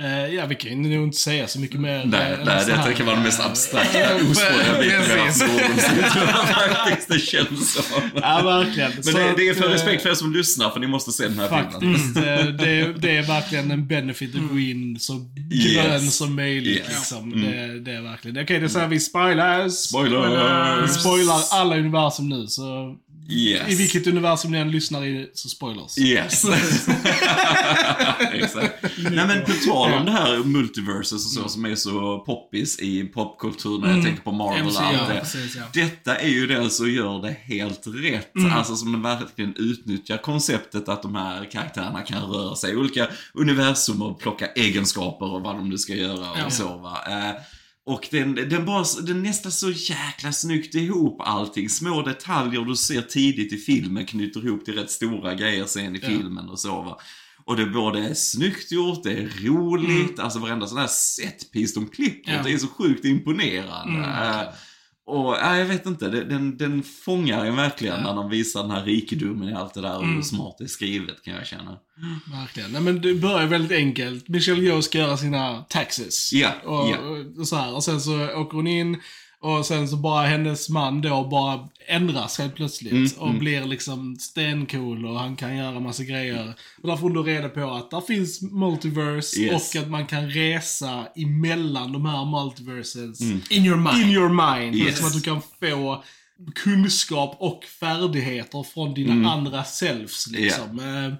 Eh, 0.00 0.34
ja, 0.34 0.46
vi 0.46 0.54
kan 0.54 0.84
ju 0.84 1.02
inte 1.04 1.18
säga 1.18 1.48
så 1.48 1.60
mycket 1.60 1.80
mer. 1.80 2.04
Nej, 2.04 2.36
nej 2.44 2.64
detta 2.66 2.92
kan 2.92 3.06
vara 3.06 3.16
den 3.16 3.24
mest 3.24 3.40
abstrakta, 3.40 3.98
ospåriga 4.14 4.78
biten 4.80 5.18
jag 5.18 5.34
faktiskt. 6.76 7.08
Det 7.08 7.18
känns 7.18 7.72
så. 7.72 7.82
Ja, 8.14 8.42
verkligen. 8.44 8.92
Men 9.04 9.14
det, 9.14 9.34
det 9.36 9.48
är 9.48 9.54
för 9.54 9.64
eh, 9.68 9.70
respekt 9.72 10.02
för 10.02 10.10
er 10.10 10.14
som 10.14 10.32
lyssnar, 10.32 10.70
för 10.70 10.80
ni 10.80 10.86
måste 10.86 11.12
se 11.12 11.28
den 11.28 11.38
här 11.38 11.48
filmen. 11.48 11.94
Faktiskt. 11.96 12.16
eh, 12.16 12.22
det, 12.66 12.92
det 12.98 13.16
är 13.16 13.22
verkligen 13.22 13.70
en 13.70 13.86
benefit 13.86 14.34
att 14.34 14.48
gå 14.50 14.58
in 14.58 14.98
så 15.00 15.12
grön 15.50 15.92
Yes. 16.02 16.16
som 16.16 16.34
möjligt. 16.36 16.76
Yes. 16.78 16.88
Liksom. 16.88 17.30
Det, 17.42 17.80
det 17.80 17.92
är 17.92 18.02
verkligen. 18.02 18.42
Okej, 18.42 18.60
det 18.60 18.68
säger 18.68 18.88
vi 18.88 19.00
spoilers. 19.00 19.72
Spoilers! 19.72 20.82
Vi 20.90 21.00
spoilar 21.00 21.40
alla 21.52 21.76
universum 21.76 22.28
nu, 22.28 22.46
så 22.46 22.96
Yes. 23.28 23.72
i 23.72 23.74
vilket 23.74 24.06
universum 24.06 24.50
ni 24.52 24.58
än 24.58 24.70
lyssnar 24.70 25.04
i, 25.04 25.30
så 25.34 25.48
spoilers. 25.48 25.98
Yes. 25.98 26.44
Exakt. 28.32 28.74
Nej 28.98 29.26
men 29.26 29.44
på 29.44 29.52
tal 29.68 29.92
om 29.92 30.04
det 30.06 30.12
här 30.12 30.38
multiverses 30.44 31.12
och 31.12 31.42
så 31.42 31.48
som 31.48 31.64
är 31.64 31.74
så 31.74 32.18
poppis 32.18 32.78
i 32.80 33.04
popkulturen, 33.04 33.94
jag 33.96 34.04
tänker 34.04 34.22
på 34.22 34.32
Marvel 34.32 34.66
och 34.66 34.80
allt 34.82 35.08
det. 35.08 35.20
precis, 35.20 35.56
ja. 35.56 35.62
Detta 35.72 36.16
är 36.16 36.28
ju 36.28 36.46
den 36.46 36.70
som 36.70 36.90
gör 36.90 37.22
det 37.22 37.36
helt 37.42 37.82
rätt. 37.86 38.32
Alltså 38.52 38.76
som 38.76 39.02
verkligen 39.02 39.54
utnyttjar 39.56 40.16
konceptet 40.16 40.88
att 40.88 41.02
de 41.02 41.14
här 41.14 41.50
karaktärerna 41.50 42.00
kan 42.02 42.22
röra 42.22 42.56
sig 42.56 42.72
i 42.72 42.76
olika 42.76 43.06
universum 43.34 44.02
och 44.02 44.20
plocka 44.20 44.46
egenskaper 44.46 45.26
och 45.32 45.40
vad 45.42 45.56
de 45.56 45.68
nu 45.68 45.78
ska 45.78 45.94
göra 45.94 46.30
och 46.30 46.38
Ja. 46.38 46.50
så 46.50 46.76
va. 46.76 46.98
Eh, 47.08 47.34
och 47.86 48.08
den, 48.10 48.34
den, 48.34 48.64
bara, 48.64 48.84
den 49.06 49.22
nästan 49.22 49.52
så 49.52 49.70
jäkla 49.70 50.32
snyggt 50.32 50.74
ihop 50.74 51.20
allting. 51.20 51.68
Små 51.68 52.02
detaljer 52.02 52.60
du 52.60 52.76
ser 52.76 53.02
tidigt 53.02 53.52
i 53.52 53.56
filmen 53.56 54.06
knyter 54.06 54.46
ihop 54.46 54.64
till 54.64 54.74
rätt 54.74 54.90
stora 54.90 55.34
grejer 55.34 55.64
sen 55.64 55.96
i 55.96 56.00
filmen 56.00 56.48
och 56.48 56.58
så 56.58 56.82
va. 56.82 56.98
Och 57.44 57.56
det 57.56 57.66
både 57.66 57.98
är 57.98 58.14
snyggt 58.14 58.72
gjort, 58.72 59.02
det 59.02 59.12
är 59.12 59.28
roligt, 59.44 60.18
alltså 60.18 60.38
varenda 60.38 60.66
sån 60.66 60.78
här 60.78 60.86
setpiece 60.86 61.74
de 61.74 61.86
klipper 61.86 62.32
Ja. 62.32 62.42
det 62.42 62.52
är 62.52 62.58
så 62.58 62.68
sjukt 62.68 63.04
imponerande. 63.04 64.00
Eh, 64.00 64.54
och 65.06 65.34
ja, 65.34 65.58
jag 65.58 65.66
vet 65.66 65.86
inte, 65.86 66.08
den, 66.08 66.56
den 66.56 66.82
fångar 66.82 67.44
en 67.44 67.56
verkligen 67.56 68.02
när 68.02 68.14
de 68.14 68.30
visar 68.30 68.62
den 68.62 68.70
här 68.70 68.84
rikedomen 68.84 69.48
i 69.48 69.54
allt 69.54 69.74
det 69.74 69.80
där 69.80 69.98
och 69.98 70.06
hur 70.06 70.22
smart 70.22 70.54
det 70.58 70.64
är 70.64 70.68
skrivet 70.68 71.22
kan 71.22 71.34
jag 71.34 71.46
känna. 71.46 71.78
Verkligen. 72.40 72.70
Nej, 72.70 72.80
men 72.80 73.00
det 73.00 73.14
börjar 73.14 73.46
väldigt 73.46 73.78
enkelt. 73.78 74.28
Michelle 74.28 74.62
Yeoh 74.62 74.80
ska 74.80 74.98
göra 74.98 75.16
sina 75.16 75.64
taxes. 75.68 76.32
Ja, 76.32 76.52
och, 76.64 76.88
ja. 76.90 76.98
och 77.38 77.48
så 77.48 77.56
här. 77.56 77.74
Och 77.74 77.84
sen 77.84 78.00
så 78.00 78.28
åker 78.34 78.56
hon 78.56 78.66
in 78.66 78.96
och 79.46 79.66
sen 79.66 79.88
så 79.88 79.96
bara 79.96 80.26
hennes 80.26 80.68
man 80.68 81.00
då 81.00 81.24
bara 81.24 81.68
ändras 81.88 82.38
helt 82.38 82.54
plötsligt. 82.54 82.92
Mm, 82.92 83.08
och 83.34 83.34
blir 83.34 83.64
liksom 83.64 84.16
stencool 84.16 85.06
och 85.06 85.18
han 85.20 85.36
kan 85.36 85.56
göra 85.56 85.80
massa 85.80 86.04
grejer. 86.04 86.54
Och 86.82 86.88
där 86.88 86.96
får 86.96 87.02
hon 87.02 87.14
då 87.14 87.22
reda 87.22 87.48
på 87.48 87.70
att 87.70 87.90
där 87.90 88.00
finns 88.00 88.42
multiverse 88.42 89.40
Yes. 89.40 89.74
och 89.74 89.82
att 89.82 89.88
man 89.90 90.06
kan 90.06 90.30
resa 90.30 91.06
emellan 91.16 91.92
de 91.92 92.06
här 92.06 92.24
multiverses. 92.24 93.20
In 93.50 93.64
your 93.66 93.76
mind. 93.76 94.02
In 94.02 94.08
your 94.10 94.56
mind. 94.58 94.74
Yes. 94.76 94.86
Liksom 94.86 95.06
att 95.06 95.12
du 95.12 95.20
kan 95.20 95.40
få 95.60 96.04
kunskap 96.54 97.36
och 97.38 97.64
färdigheter 97.64 98.62
från 98.62 98.94
dina 98.94 99.12
Mm. 99.12 99.26
andra 99.26 99.64
selves. 99.64 100.26
Liksom. 100.30 100.78
Eh, 100.78 101.14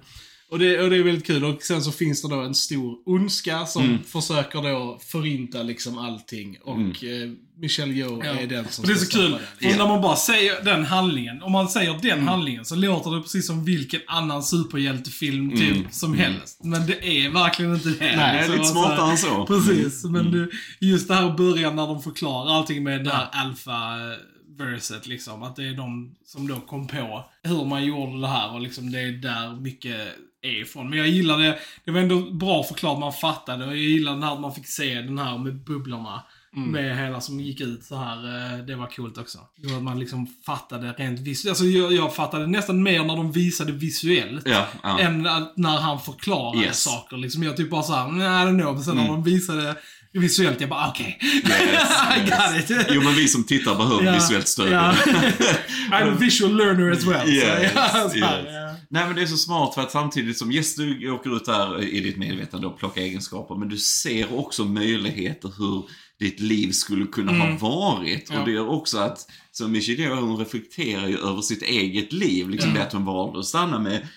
Och, 0.51 0.59
det, 0.59 0.79
och 0.81 0.89
det 0.89 0.97
är 0.97 1.03
väldigt 1.03 1.27
kul. 1.27 1.45
Och 1.45 1.61
sen 1.63 1.81
så 1.81 1.91
finns 1.91 2.21
det 2.21 2.27
då 2.29 2.41
en 2.41 2.55
stor 2.55 2.95
ondska 3.05 3.65
som 3.65 3.83
Mm. 3.83 4.03
försöker 4.03 4.61
då 4.61 4.99
förinta 5.01 5.63
liksom 5.63 5.97
allting. 5.97 6.57
Och 6.63 7.03
eh, 7.03 7.29
Michelle 7.59 7.93
Yeoh 7.93 8.25
Ja. 8.25 8.31
är 8.39 8.47
den 8.47 8.65
som 8.69 8.83
Och 8.83 8.87
det 8.87 8.93
är 8.93 8.97
så 8.97 9.17
kul, 9.17 9.31
det. 9.59 9.69
för 9.71 9.77
när 9.77 9.87
man 9.87 10.01
bara 10.01 10.15
säger 10.15 10.63
den 10.63 10.85
handlingen, 10.85 11.43
om 11.43 11.51
man 11.51 11.69
säger 11.69 11.93
den 12.01 12.11
Mm. 12.11 12.27
handlingen 12.27 12.65
så 12.65 12.75
låter 12.75 13.11
det 13.15 13.21
precis 13.21 13.47
som 13.47 13.65
vilken 13.65 14.01
annan 14.07 14.43
superhjältefilm 14.43 15.51
typ 15.57 15.85
som 15.93 16.13
helst. 16.13 16.59
Men 16.63 16.87
det 16.87 17.07
är 17.07 17.29
verkligen 17.29 17.73
inte 17.75 17.89
det. 17.89 18.05
Mm. 18.09 18.17
Nej, 18.19 18.35
Liksom, 18.37 18.51
lite 18.51 18.61
alltså, 18.61 18.73
smartare 18.73 19.11
än 19.11 19.17
så. 19.17 19.45
Precis, 19.45 20.03
men 20.03 20.31
du, 20.31 20.51
just 20.79 21.07
det 21.07 21.13
här 21.15 21.37
början 21.37 21.75
när 21.75 21.87
de 21.87 22.01
förklarar 22.01 22.51
allting 22.57 22.83
med 22.83 23.03
det 23.03 23.11
här 23.11 23.27
alfa-verset 23.31 25.07
liksom. 25.07 25.43
Att 25.43 25.55
det 25.55 25.67
är 25.67 25.73
de 25.73 26.15
som 26.25 26.47
då 26.47 26.55
kom 26.59 26.87
på 26.87 27.25
hur 27.43 27.65
man 27.65 27.85
gjorde 27.85 28.21
det 28.21 28.27
här 28.27 28.53
och 28.53 28.61
liksom 28.61 28.91
det 28.91 28.99
är 28.99 29.11
där 29.11 29.61
mycket 29.61 30.07
är 30.47 30.61
ifrån. 30.61 30.89
Men 30.89 30.99
jag 30.99 31.07
gillar 31.07 31.37
det, 31.37 31.57
det 31.85 31.91
var 31.91 31.99
ändå 31.99 32.19
bra 32.31 32.63
förklarat, 32.63 32.99
man 32.99 33.13
fattade. 33.13 33.65
Och 33.65 33.71
jag 33.71 33.79
här 34.23 34.33
att 34.33 34.39
man 34.41 34.53
fick 34.55 34.67
se 34.67 34.93
den 35.01 35.17
här 35.17 35.37
med 35.37 35.55
bubblorna. 35.55 36.23
Med 36.55 36.97
hela 36.97 37.21
som 37.21 37.39
gick 37.39 37.61
ut 37.61 37.83
så 37.83 37.95
här. 37.95 38.17
eh, 38.53 38.65
Det 38.65 38.75
var 38.75 38.87
coolt 38.87 39.17
också. 39.17 39.37
Att 39.77 39.83
man 39.83 39.99
liksom 39.99 40.27
fattade 40.45 40.91
rent 40.97 41.19
visuellt. 41.19 41.51
Alltså 41.51 41.65
jag, 41.65 41.93
jag 41.93 42.15
fattade 42.15 42.47
nästan 42.47 42.83
mer 42.83 43.03
när 43.03 43.15
de 43.15 43.31
visade 43.31 43.71
visuellt. 43.71 44.43
Ja, 44.47 44.65
ja. 44.83 44.99
Än 44.99 45.23
när 45.55 45.77
han 45.77 45.99
förklarade 46.01 46.63
Yes. 46.63 46.83
saker. 46.83 47.17
Liksom 47.17 47.43
jag 47.43 47.57
typ 47.57 47.69
bara 47.69 47.83
såhär, 47.83 48.07
nej, 48.07 48.27
I 48.27 48.45
don't 48.47 48.59
know. 48.61 48.73
Men 48.73 48.83
sen 48.83 48.95
när 48.95 49.07
de 49.07 49.23
visade 49.23 49.75
visuellt, 50.11 50.61
jag 50.61 50.69
bara 50.69 50.89
okej. 50.89 51.19
Yes, 51.21 51.91
I 52.17 52.29
got 52.29 52.69
it. 52.71 52.87
Jo 52.91 53.01
men 53.01 53.13
vi 53.13 53.27
som 53.27 53.43
tittar 53.43 53.75
behöver 53.75 54.03
Ja, 54.03 54.13
visuellt 54.13 54.47
stöd. 54.47 54.71
ja. 54.71 54.93
I'm 55.91 56.13
a 56.13 56.17
visual 56.19 56.55
learner 56.55 56.91
as 56.91 57.03
well. 57.05 57.29
Yes, 57.29 57.71
så, 57.71 57.77
ja, 57.79 58.09
så 58.09 58.25
här, 58.25 58.39
yes. 58.39 58.66
Nej 58.89 59.05
men 59.05 59.15
det 59.15 59.21
är 59.21 59.25
så 59.25 59.37
smart 59.37 59.73
för 59.73 59.81
att 59.81 59.91
samtidigt 59.91 60.37
som, 60.37 60.51
yes 60.51 60.75
du 60.75 61.11
åker 61.11 61.35
ut 61.35 61.45
där 61.45 61.83
i 61.83 61.99
ditt 61.99 62.17
medvetande 62.17 62.67
och 62.67 62.79
plockar 62.79 63.01
egenskaper, 63.01 63.55
men 63.55 63.69
du 63.69 63.77
ser 63.77 64.39
också 64.39 64.65
möjligheter 64.65 65.53
hur 65.57 65.83
ditt 66.19 66.39
liv 66.39 66.71
skulle 66.71 67.05
kunna 67.05 67.31
ha 67.31 67.57
varit. 67.69 68.29
Ja. 68.31 68.39
Och 68.39 68.45
det 68.45 68.51
gör 68.51 68.69
också 68.69 68.97
att, 68.97 69.31
som 69.51 69.71
Michelle 69.71 70.03
gör, 70.03 70.15
hon 70.15 70.37
reflekterar 70.37 71.07
ju 71.07 71.17
över 71.17 71.41
sitt 71.41 71.61
eget 71.61 72.13
liv. 72.13 72.49
Liksom 72.49 72.73
det 72.73 72.83
att 72.83 72.93
hon 72.93 73.05
valde 73.05 73.39
att 73.39 73.45
stanna 73.45 73.79
med, 73.79 74.07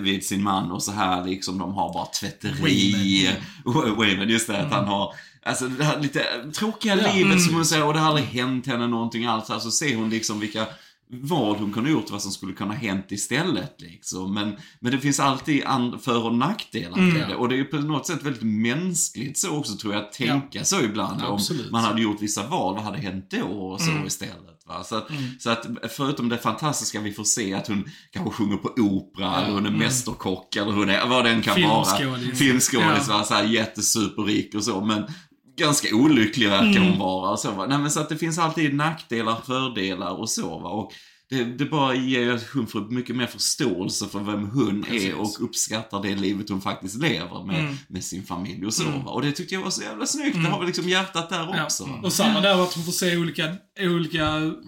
vid 0.00 0.24
sin 0.24 0.42
man 0.42 0.70
och 0.70 0.82
så 0.82 0.92
här 0.92 1.26
liksom, 1.26 1.58
de 1.58 1.74
har 1.74 1.92
bara 1.92 2.06
tvätteri. 2.06 3.30
Wayman, 3.96 4.28
just 4.28 4.46
det, 4.46 4.58
att 4.58 4.72
han 4.72 4.84
har 4.84 5.14
Alltså 5.42 5.68
det 5.68 5.84
här 5.84 6.00
lite 6.00 6.24
tråkiga 6.54 6.94
livet 6.94 7.42
som 7.42 7.54
hon 7.54 7.64
säger, 7.64 7.86
och 7.86 7.92
det 7.92 7.98
har 7.98 8.08
aldrig 8.08 8.26
hänt 8.26 8.66
henne 8.66 8.86
någonting 8.86 9.24
alls. 9.24 9.50
Alltså 9.50 9.70
ser 9.70 9.96
hon 9.96 10.10
liksom 10.10 10.40
vilka 10.40 10.66
val 11.12 11.56
hon 11.56 11.72
kunde 11.72 11.90
ha 11.90 12.00
gjort, 12.00 12.10
vad 12.10 12.22
som 12.22 12.32
skulle 12.32 12.52
kunna 12.52 12.74
hänt 12.74 13.12
istället. 13.12 13.80
Liksom. 13.80 14.34
Men, 14.34 14.56
men 14.80 14.92
det 14.92 14.98
finns 14.98 15.20
alltid 15.20 15.62
för 16.02 16.24
och 16.24 16.34
nackdelar 16.34 16.96
med 16.96 17.28
det. 17.28 17.34
Och 17.34 17.48
det 17.48 17.60
är 17.60 17.64
på 17.64 17.76
något 17.76 18.06
sätt 18.06 18.22
väldigt 18.22 18.42
mänskligt 18.42 19.38
så 19.38 19.56
också 19.56 19.76
tror 19.76 19.94
jag, 19.94 20.02
att 20.02 20.12
tänka 20.12 20.64
så 20.64 20.80
ibland. 20.80 21.22
Absolut. 21.22 21.66
Om 21.66 21.72
man 21.72 21.84
hade 21.84 22.02
gjort 22.02 22.22
vissa 22.22 22.46
val, 22.46 22.74
vad 22.74 22.84
hade 22.84 22.98
hänt 22.98 23.30
då? 23.30 23.46
Och 23.46 23.80
så 23.80 23.90
istället. 24.06 24.66
Va? 24.66 24.84
Så, 24.84 24.96
att, 24.96 25.08
så 25.38 25.50
att 25.50 25.66
förutom 25.96 26.28
det 26.28 26.38
fantastiska 26.38 27.00
vi 27.00 27.12
får 27.12 27.24
se, 27.24 27.54
att 27.54 27.68
hon 27.68 27.84
kanske 28.10 28.30
sjunger 28.32 28.56
på 28.56 28.68
opera, 28.76 29.36
eller 29.40 29.54
hon 29.54 29.66
är 29.66 29.70
mästerkock, 29.70 30.56
eller 30.56 30.72
hon 30.72 30.90
är, 30.90 31.06
vad 31.06 31.24
den 31.24 31.42
kan 31.42 31.62
vara. 31.62 31.84
Filmskådis. 31.84 32.38
Filmskådis, 32.38 33.06
Ja. 33.08 33.18
va? 33.18 33.24
så 33.24 33.34
här, 33.34 33.44
jättesuperrik 33.44 34.54
och 34.54 34.64
så. 34.64 34.80
Men 34.80 35.04
ganska 35.60 35.96
olycklig 35.96 36.48
verkar 36.48 36.80
hon 36.80 36.98
vara. 36.98 37.30
Och 37.30 37.38
så, 37.38 37.50
va? 37.50 37.66
Nej, 37.66 37.78
men 37.78 37.90
så 37.90 38.00
att 38.00 38.08
det 38.08 38.16
finns 38.16 38.38
alltid 38.38 38.74
nackdelar, 38.74 39.36
fördelar 39.46 40.20
och 40.20 40.30
så. 40.30 40.58
Va? 40.58 40.68
Och 40.68 40.92
det, 41.30 41.44
det 41.44 41.64
bara 41.64 41.94
ger 41.94 42.40
hon 42.54 42.66
får 42.66 42.80
mycket 42.80 43.16
mer 43.16 43.26
förståelse 43.26 44.06
för 44.06 44.18
vem 44.20 44.50
hon 44.50 44.84
är 44.90 45.14
och 45.14 45.44
uppskattar 45.44 46.02
det 46.02 46.14
livet 46.16 46.48
hon 46.50 46.60
faktiskt 46.60 47.02
lever 47.02 47.46
med, 47.46 47.76
med 47.88 48.04
sin 48.04 48.22
familj 48.24 48.66
och 48.66 48.74
så. 48.74 48.84
Va? 48.84 49.10
Och 49.10 49.22
det 49.22 49.32
tyckte 49.32 49.54
jag 49.54 49.62
var 49.62 49.70
så 49.70 49.82
jävla 49.82 50.06
snyggt. 50.06 50.36
Det 50.36 50.50
har 50.50 50.58
väl 50.58 50.66
liksom 50.66 50.88
hjärtat 50.88 51.30
där 51.30 51.48
Ja. 51.56 51.64
också. 51.64 51.84
Va? 51.84 52.00
Och 52.02 52.12
samma 52.12 52.40
där 52.40 52.62
att 52.62 52.74
hon 52.74 52.84
får 52.84 52.92
se 52.92 53.16
olika, 53.16 53.54
olika 53.80 54.24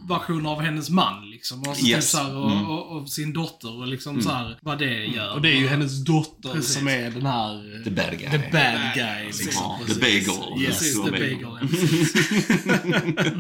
versioner 0.09 0.51
av 0.51 0.61
hennes 0.61 0.91
man 0.91 1.31
liksom. 1.43 1.61
Och, 1.61 1.77
så 1.77 1.87
Yes. 1.87 2.05
typ 2.05 2.11
så 2.11 2.19
här, 2.19 2.37
och, 2.37 2.71
och, 2.71 2.97
och 3.03 3.09
sin 3.09 3.33
dotter 3.33 3.81
och 3.81 3.87
liksom 3.89 4.23
så 4.23 4.31
här, 4.31 4.59
vad 4.63 4.79
det 4.79 5.05
gör. 5.05 5.35
Och 5.35 5.43
det 5.43 5.49
är 5.49 5.57
ju 5.57 5.69
hennes 5.69 6.05
dotter 6.05 6.49
Precis. 6.53 6.75
som 6.75 6.89
är 6.89 7.11
den 7.11 7.27
här... 7.27 7.85
The 7.85 7.91
bad 7.91 8.11
guy. 8.19 8.31
The 8.31 8.39
bad 8.39 8.95
guy. 8.95 9.25
Liksom. 9.27 9.51
Ja, 9.55 9.81
the 9.89 9.95
bagel. 10.01 10.63
Yes, 10.63 10.95
Så 10.95 11.05
the 11.05 11.11
bagel. 11.11 11.47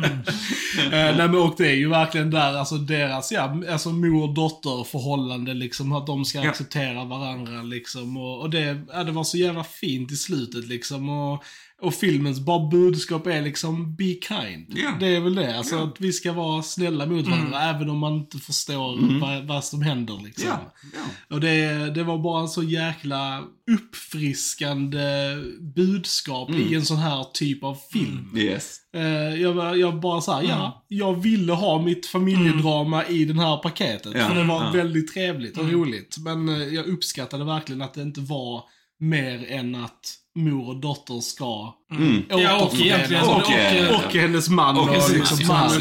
Eh, 0.84 1.16
nej, 1.16 1.28
men, 1.28 1.34
och 1.34 1.54
det 1.58 1.66
är 1.70 1.74
ju 1.74 1.88
verkligen 1.88 2.30
där, 2.30 2.54
alltså 2.56 2.76
deras, 2.76 3.32
ja, 3.32 3.56
alltså 3.70 3.88
mor-dotter 3.90 4.84
förhållande 4.84 5.54
liksom, 5.54 5.92
att 5.92 6.06
de 6.06 6.24
ska 6.24 6.42
Ja. 6.42 6.48
acceptera 6.50 7.04
varandra 7.04 7.62
liksom. 7.62 8.16
Och, 8.16 8.40
och 8.40 8.50
det, 8.50 8.80
ja, 8.92 9.04
det 9.04 9.12
var 9.12 9.24
så 9.24 9.38
jävla 9.38 9.64
fint 9.64 10.12
i 10.12 10.16
slutet 10.16 10.66
liksom. 10.68 11.08
Och, 11.08 11.44
och 11.82 11.94
filmens 11.94 12.40
bara 12.40 12.68
budskap 12.68 13.26
är 13.26 13.42
liksom, 13.42 13.96
be 13.96 14.04
kind. 14.04 14.66
Ja. 14.68 14.96
Det 15.00 15.06
är 15.16 15.20
väl 15.20 15.34
det, 15.34 15.58
alltså 15.58 15.76
att 15.76 16.00
vi 16.00 16.12
ska 16.12 16.32
vara 16.32 16.62
snälla 16.62 17.06
mot 17.06 17.26
varandra, 17.28 17.60
även 17.62 17.90
om 17.90 17.98
man 17.98 18.12
inte 18.14 18.38
förstår 18.38 19.20
vad, 19.20 19.44
vad 19.46 19.64
som 19.64 19.82
händer 19.82 20.20
liksom. 20.24 20.48
Ja. 20.48 21.00
Och 21.28 21.40
det, 21.40 21.90
det 21.94 22.02
var 22.04 22.18
bara 22.18 22.40
en 22.42 22.48
så 22.48 22.62
jäkla 22.62 23.42
uppfriskande 23.70 25.36
budskap 25.60 26.50
i 26.50 26.74
en 26.74 26.84
sån 26.84 26.96
här 26.96 27.24
typ 27.32 27.64
av 27.64 27.76
film. 27.92 28.32
Yes. 28.36 28.76
Eh, 28.96 29.02
jag, 29.42 29.52
var- 29.52 29.74
jag 29.74 30.00
bara 30.00 30.20
såhär, 30.20 30.42
ja, 30.42 30.84
jag 30.88 31.22
ville 31.22 31.52
ha 31.52 31.82
mitt 31.82 32.06
familjedrama 32.06 33.06
i 33.06 33.24
det 33.24 33.34
här 33.40 33.56
paketet. 33.56 34.12
För 34.12 34.34
det 34.34 34.44
var 34.44 34.72
väldigt 34.72 35.12
trevligt 35.14 35.58
och 35.58 35.70
roligt. 35.72 36.16
Men 36.18 36.48
eh, 36.48 36.62
jag 36.74 36.86
uppskattade 36.86 37.44
verkligen 37.44 37.82
att 37.82 37.94
det 37.94 38.02
inte 38.02 38.20
var 38.20 38.62
mer 39.00 39.46
än 39.50 39.74
att 39.74 40.18
mor 40.34 40.68
och 40.68 40.76
dotter 40.76 41.20
ska 41.20 41.74
Mm. 41.92 42.22
Ja, 42.28 42.64
och 42.64 42.74
egentligen- 42.74 43.22
och, 43.22 43.36
och, 43.36 43.50
eh, 43.52 43.96
och, 44.06 44.12
hennes 44.14 44.48
man 44.48 44.76
och, 44.76 44.82
och 44.82 44.88
precis, 44.94 45.14
liksom 45.16 45.46
man 45.48 45.64
och 45.66 45.72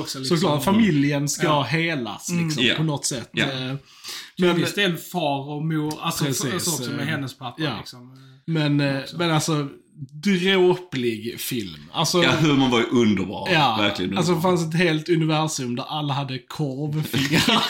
också. 0.00 0.18
Liksom. 0.18 0.24
Såklart, 0.38 0.64
familjen 0.64 1.28
ska 1.28 1.46
Ja. 1.46 1.62
helas 1.62 2.28
liksom, 2.30 2.62
Ja. 2.64 2.74
på 2.74 2.82
något 2.82 3.04
sätt. 3.06 3.30
Ja. 3.32 3.44
Eh, 3.44 3.74
Till 4.36 4.46
Men, 4.46 4.56
viss 4.56 4.74
del 4.74 4.96
far 4.96 5.48
och 5.50 5.64
mor, 5.64 5.94
alltså 6.00 6.24
Precis, 6.24 6.64
så 6.64 6.70
också 6.82 6.90
med 6.92 7.00
eh, 7.00 7.06
hennes 7.06 7.38
pappa 7.38 7.62
ja. 7.62 7.76
liksom. 7.78 8.16
men, 8.46 8.80
eh, 8.80 9.00
men 9.18 9.30
alltså, 9.30 9.68
dråplig 10.12 11.40
film. 11.40 11.76
Alltså, 11.92 12.22
Ja, 12.24 12.30
humorn 12.30 12.70
var 12.70 12.78
ju 12.78 12.84
underbar. 12.86 13.48
Ja, 13.52 13.76
Verkligen 13.80 14.16
alltså 14.18 14.32
det 14.32 14.36
underbar. 14.36 14.56
fanns 14.58 14.74
ett 14.74 14.80
helt 14.80 15.08
universum 15.08 15.76
där 15.76 15.84
alla 15.88 16.14
hade 16.14 16.38
korvfingrar. 16.38 17.62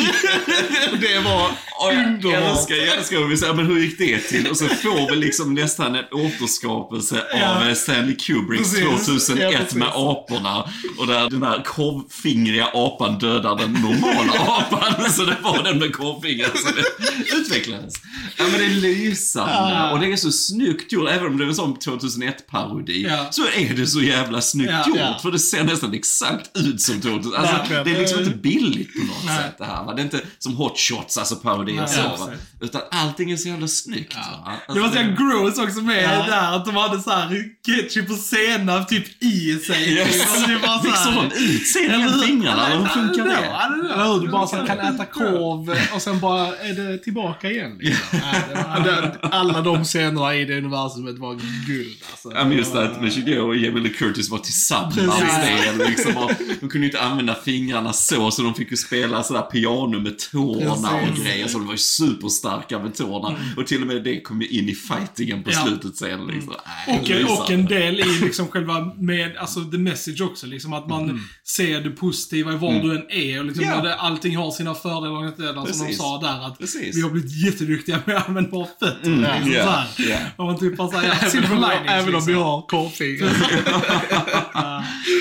det 1.01 1.19
var 1.25 1.47
Och 1.47 1.95
jag 1.95 2.07
underbart. 2.07 2.43
älskar, 2.59 2.75
jag 2.75 2.99
älskar 2.99 3.19
hur 3.19 3.27
vi 3.27 3.37
säger, 3.37 3.55
men 3.55 3.67
hur 3.67 3.79
gick 3.81 3.99
det 3.99 4.19
till? 4.19 4.47
Och 4.51 4.57
så 4.57 4.65
får 4.65 5.11
vi 5.11 5.17
liksom 5.17 5.55
nästan 5.55 5.95
en 5.95 6.05
återskapelse 6.13 7.23
Ja. 7.41 7.57
av 7.57 7.63
eh, 7.69 7.75
Stanley 7.75 8.17
Kubricks 8.17 8.71
Precis. 8.75 9.07
2001 9.17 9.53
Ja, 9.73 9.79
med 9.79 9.89
aporna. 9.89 10.65
Och 10.99 11.07
där 11.07 11.31
den 11.31 11.43
här 11.43 11.63
korvfingriga 11.65 12.67
apan 12.75 13.19
dödar 13.19 13.57
den 13.57 13.73
normala 13.73 14.33
apan. 14.39 15.11
Så 15.11 15.25
det 15.25 15.37
var 15.43 15.63
den 15.63 15.79
med 15.79 15.93
korvfingrar 15.93 16.51
som 16.55 16.73
utvecklades. 17.41 17.95
Ja 18.39 18.45
men 18.51 18.61
det 18.61 18.67
är 18.67 18.71
lysande. 18.71 19.91
Och 19.93 20.01
det 20.01 20.13
är 20.13 20.17
så 20.17 20.33
snyggt 20.33 20.93
gjort. 20.93 21.09
Även 21.11 21.27
om 21.27 21.37
det 21.39 21.45
är 21.45 21.49
en 21.49 21.55
sån 21.55 21.79
2001-parodi. 22.23 23.07
Ja. 23.09 23.27
Så 23.31 23.43
är 23.43 23.75
det 23.77 23.87
så 23.87 24.01
jävla 24.03 24.41
snyggt 24.41 24.71
Ja. 24.73 24.89
gjort. 24.89 24.99
Ja. 24.99 25.19
För 25.23 25.31
det 25.31 25.39
ser 25.39 25.65
nästan 25.65 25.95
exakt 25.95 26.57
ut 26.57 26.81
som 26.81 27.01
2000. 27.01 27.35
Alltså, 27.35 27.57
Verkligen. 27.57 27.85
det 27.85 27.95
är 27.95 27.99
liksom 28.01 28.19
inte 28.19 28.37
billigt 28.37 28.93
på 28.95 29.01
något 29.07 29.25
Nej. 29.27 29.37
sätt 29.39 29.55
det 29.59 29.65
här. 29.65 29.85
Va? 29.85 29.95
Det 29.95 30.03
är 30.03 30.05
inte 30.05 30.21
som 30.39 30.55
hot 30.57 30.79
shots, 30.79 31.19
alltså 31.19 31.37
parodier 31.37 31.87
så. 31.87 32.01
Va? 32.03 32.31
Utan 32.61 32.81
allting 32.91 33.31
är 33.31 33.37
så 33.37 33.49
jävla 33.49 33.69
snyggt. 33.69 34.17
Alltså, 34.17 34.73
Det 34.75 34.81
var 34.81 34.89
så 34.89 34.97
jävla 34.97 35.17
gross 35.17 35.59
också 35.59 35.81
med 35.81 36.05
Ja. 36.05 36.27
där, 36.27 36.57
att 36.57 36.65
de 36.65 36.77
hade 36.77 37.03
så 37.03 37.11
här 37.11 37.45
ketchup 37.67 38.11
och 38.11 38.17
senap 38.17 38.89
typ 38.89 39.23
i 39.23 39.59
sig. 39.67 39.93
Yes. 39.93 40.21
Alltså, 40.31 40.47
det 40.51 40.57
var 40.59 40.77
så 40.79 40.83
Fick 40.83 40.95
här- 40.95 41.13
sån 41.13 41.27
ut 41.33 41.67
sen 41.69 42.01
med 42.01 42.21
fingrarna? 42.27 42.67
Eller 42.67 42.79
hur 42.79 42.87
funkar 42.87 43.25
det? 43.25 43.35
Eller 43.95 44.05
hur? 44.13 44.21
Du 44.21 44.29
bara 44.29 44.47
så 44.47 44.57
kan 44.57 44.79
äta 44.79 45.05
korv 45.05 45.77
och 45.95 46.03
sen 46.03 46.21
bara 46.21 46.47
är 46.57 46.73
det 46.75 46.99
tillbaka 46.99 47.51
igen. 47.51 47.79
Liksom. 47.81 48.19
Det 48.85 48.91
det- 49.23 49.29
Alla 49.31 49.61
de 49.61 49.85
scenerna 49.85 50.35
i 50.35 50.45
det 50.45 50.59
universumet 50.59 51.19
var 51.19 51.35
guld. 51.67 51.97
Alltså. 52.11 52.31
Ja 52.35 52.45
men 52.45 52.57
just 52.59 52.73
det, 52.73 52.83
att 52.85 53.03
Michelle 53.03 53.41
och 53.41 53.57
Jamie 53.57 53.83
Lee 53.83 53.93
Curtis 53.93 54.31
var 54.31 54.39
tillsammans 54.39 54.97
det, 54.97 55.89
liksom, 55.89 56.17
och 56.17 56.31
De 56.61 56.69
kunde 56.69 56.79
ju 56.79 56.85
inte 56.85 57.01
använda 57.01 57.35
fingrarna 57.35 57.93
så, 57.93 58.31
så 58.31 58.43
de 58.43 58.55
fick 58.55 58.71
ju 58.71 58.77
spela 58.77 59.23
sådär 59.23 59.43
piano 59.43 60.01
med 60.01 60.19
tårna 60.33 60.71
och 60.71 60.83
Precis. 60.83 61.09
Mm. 61.09 61.25
grejer. 61.25 61.49
Så 61.49 61.59
de 61.59 61.67
var 61.67 61.75
ju 61.75 61.79
superstarka 61.79 62.79
med 62.79 62.95
tårna. 62.95 63.37
Och 63.57 63.67
till 63.67 63.81
och 63.81 63.87
med 63.87 64.05
det 64.05 64.21
kom 64.21 64.43
ju 64.43 64.49
in 64.49 64.69
i 64.69 64.75
fightingen 64.75 65.43
på 65.43 65.51
Ja. 65.51 65.65
slutet 65.67 65.97
sen. 65.97 66.27
Liksom. 66.27 66.55
Äh, 66.89 66.95
Och, 67.29 67.39
och 67.41 67.51
en 67.51 67.67
del 67.67 68.01
i 68.01 68.05
liksom 68.23 68.49
själva 68.49 68.93
med, 68.99 69.37
alltså 69.37 69.65
the 69.65 69.79
message 69.79 70.21
också. 70.21 70.47
Liksom 70.47 70.73
att 70.73 70.89
man 70.89 71.21
ser 71.57 71.81
det 71.81 71.91
positiva 71.91 72.53
i 72.53 72.57
var 72.57 72.73
du 72.73 72.97
än 72.97 73.11
är. 73.11 73.39
Och 73.39 73.45
liksom 73.45 73.65
när 73.65 73.83
det, 73.83 73.95
allting 73.95 74.37
har 74.37 74.51
sina 74.51 74.75
fördelar 74.75 75.11
och 75.17 75.25
nackdelar 75.25 75.67
som 75.67 75.87
de 75.87 75.93
sa 75.93 76.19
där. 76.21 76.47
Att 76.47 76.59
Precis. 76.59 76.97
vi 76.97 77.01
har 77.03 77.11
blivit 77.11 77.45
jätteduktiga 77.45 77.99
med 78.07 78.17
att 78.17 78.29
använda 78.29 78.51
våra 78.51 78.67
fötter. 78.67 79.01
Mm, 79.05 79.21
Liksom 79.45 79.69
här. 79.69 79.87
ja. 79.99 80.17
Och 80.37 80.45
man 80.45 80.59
typ 80.59 80.77
bara 80.77 80.89
såhär, 80.91 81.29
silver 81.31 81.53
om, 81.53 81.57
linings. 81.71 81.90
Även 81.91 82.15
om 82.15 82.25
vi 82.27 82.33
har 82.33 82.63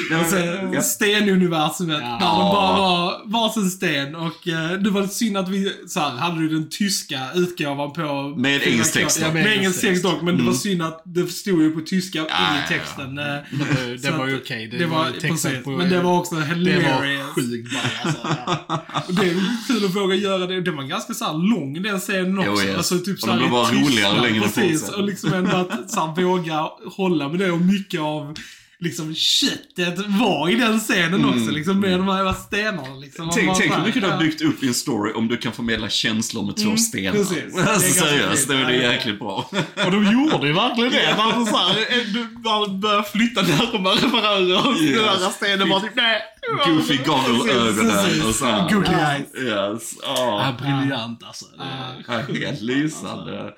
men- 0.09 0.73
ja. 0.73 0.81
stenuniversumet, 0.81 1.99
Ja. 2.01 2.09
när 2.09 2.19
de 2.19 2.39
bara 2.53 2.77
var 2.77 3.21
varsin 3.25 3.69
sten. 3.69 4.15
Och 4.15 4.47
eh, 4.47 4.71
det 4.71 4.89
var 4.89 5.07
synd 5.07 5.37
att 5.37 5.49
vi, 5.49 5.73
så 5.87 5.99
här, 5.99 6.09
hade 6.09 6.39
du 6.41 6.49
den 6.49 6.69
tyska 6.69 7.19
utgåvan 7.35 7.93
på... 7.93 8.33
Med 8.37 8.61
engelsk 8.67 8.93
text 8.93 9.19
Ja, 9.21 9.33
med 9.33 9.57
engelsk 9.57 9.81
text 9.81 10.03
dock, 10.03 10.21
men 10.21 10.37
det 10.37 10.43
var 10.43 10.49
Mm. 10.49 10.59
synd 10.59 10.81
att 10.81 11.01
det 11.05 11.27
stod 11.27 11.61
ju 11.61 11.71
på 11.71 11.81
tyska 11.81 12.19
Ja, 12.19 12.25
ja, 12.29 12.55
i 12.55 12.59
ja. 12.61 12.77
texten. 12.77 13.17
eh, 13.17 13.25
Det, 13.25 13.97
så 14.01 14.07
det 14.11 14.17
var 14.17 14.27
ju 14.27 14.37
okej. 14.37 14.67
Det 14.79 14.85
var, 14.85 15.05
texten 15.05 15.29
precis, 15.29 15.63
på- 15.63 15.69
men 15.71 15.89
det 15.89 16.01
var 16.01 16.17
också 16.19 16.35
Det 16.35 16.45
hilarious. 16.45 17.25
var 17.27 17.33
sjukt 17.33 17.71
bra 17.71 17.79
alltså. 18.03 18.27
Ja. 18.67 18.83
Och 19.07 19.13
Det 19.13 19.21
är 19.29 19.35
kul 19.67 19.85
att 19.85 19.95
våga 19.95 20.15
göra 20.15 20.47
det. 20.47 20.61
Det 20.61 20.71
var 20.71 20.83
ganska 20.83 21.13
så 21.13 21.25
här 21.25 21.33
lång 21.33 21.81
den 21.83 21.99
scenen 21.99 22.39
också. 22.39 22.51
Jo, 22.51 22.61
yes. 22.61 22.77
Alltså, 22.77 22.99
typ 22.99 23.13
Och 23.15 23.19
så 23.19 23.27
de 23.27 23.31
här 23.31 23.37
blev 23.39 23.47
i 23.49 23.51
bara 23.51 23.71
roligare 23.71 24.21
längre 24.21 24.41
Precis, 24.43 24.89
och 24.89 25.03
liksom 25.03 25.33
ändå 25.33 25.51
att 25.57 25.91
så 25.91 25.99
här, 25.99 26.23
våga 26.23 26.58
hålla 26.97 27.29
med 27.29 27.39
det 27.39 27.51
och 27.51 27.61
mycket 27.61 28.01
av 28.01 28.33
liksom 28.81 29.15
köttet 29.15 29.97
var 30.07 30.49
i 30.49 30.55
den 30.55 30.79
scenen 30.79 31.25
också. 31.25 31.51
Liksom 31.51 31.79
med 31.79 31.91
de 31.99 32.07
här 32.07 32.33
stenarna 32.33 32.95
liksom. 32.95 33.29
Tänk, 33.33 33.57
tänk 33.57 33.73
hur 33.77 33.83
mycket 33.85 34.01
du 34.01 34.07
har 34.09 34.19
byggt 34.19 34.41
upp 34.41 34.63
i 34.63 34.67
en 34.67 34.73
story 34.73 35.13
om 35.13 35.27
du 35.27 35.37
kan 35.37 35.51
förmedla 35.53 35.89
känslor 35.89 36.45
med 36.45 36.55
två 36.57 36.77
stenar. 36.77 37.11
precis. 37.17 37.57
Alltså 37.67 37.93
seriöst, 38.05 38.47
det 38.47 38.55
är 38.55 38.69
jäkligt 38.91 39.19
bra. 39.19 39.49
Och 39.85 39.91
de 39.91 40.11
gjorde 40.11 40.47
ju 40.47 40.53
verkligen 40.53 40.91
det. 40.91 41.15
Man, 41.17 41.45
så 41.45 41.57
här, 41.57 41.69
eh, 41.79 42.03
du- 42.13 42.37
man 42.49 42.79
började 42.79 43.03
flytta 43.03 43.41
närmare 43.41 44.07
varandra 44.21 44.59
och 44.61 44.77
Yes. 44.77 44.95
den 44.95 45.05
där 45.05 45.29
stenen 45.29 45.69
bara 45.69 45.79
typ 45.79 45.95
nej. 45.95 46.21
Goofy 46.65 46.97
goggle-ögonen 46.97 48.21
och 48.27 48.35
så 48.35 48.45
här. 48.45 48.69
Googly 48.69 48.93
eyes. 48.93 49.27
Yes. 49.37 49.95
Ja, 50.03 50.49
Oh. 50.49 50.57
briljant 50.61 51.23
alltså. 51.23 51.45
Det- 51.57 52.03
Ja, 52.07 52.13
helt 52.47 52.61
lysande. 52.61 53.53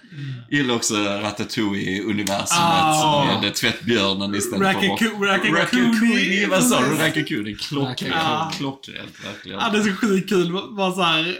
Gillar 0.50 0.75
också 0.75 0.93
Ratatouille-universumet 0.95 3.03
Ah. 3.03 3.39
med 3.41 3.55
tvättbjörnen 3.55 4.36
istället 4.36 4.74
för 4.79 4.88
Rackaco- 4.88 5.36
att 5.36 5.60
Raccacoonie. 5.60 6.45
Vad 6.48 6.63
sa 6.63 6.79
du? 6.79 6.86
Precis. 6.86 7.01
Raccacoonie? 7.01 7.55
Klockrent. 7.55 8.15
Ah. 8.15 8.51
Klockrent, 8.57 9.25
verkligen. 9.25 9.60
Ja, 9.60 9.69
det 9.69 9.77
är 9.77 9.83
så 9.83 9.95
sjukt 9.95 10.29
kul. 10.29 10.51
Bara 10.77 10.91
såhär... 10.91 11.36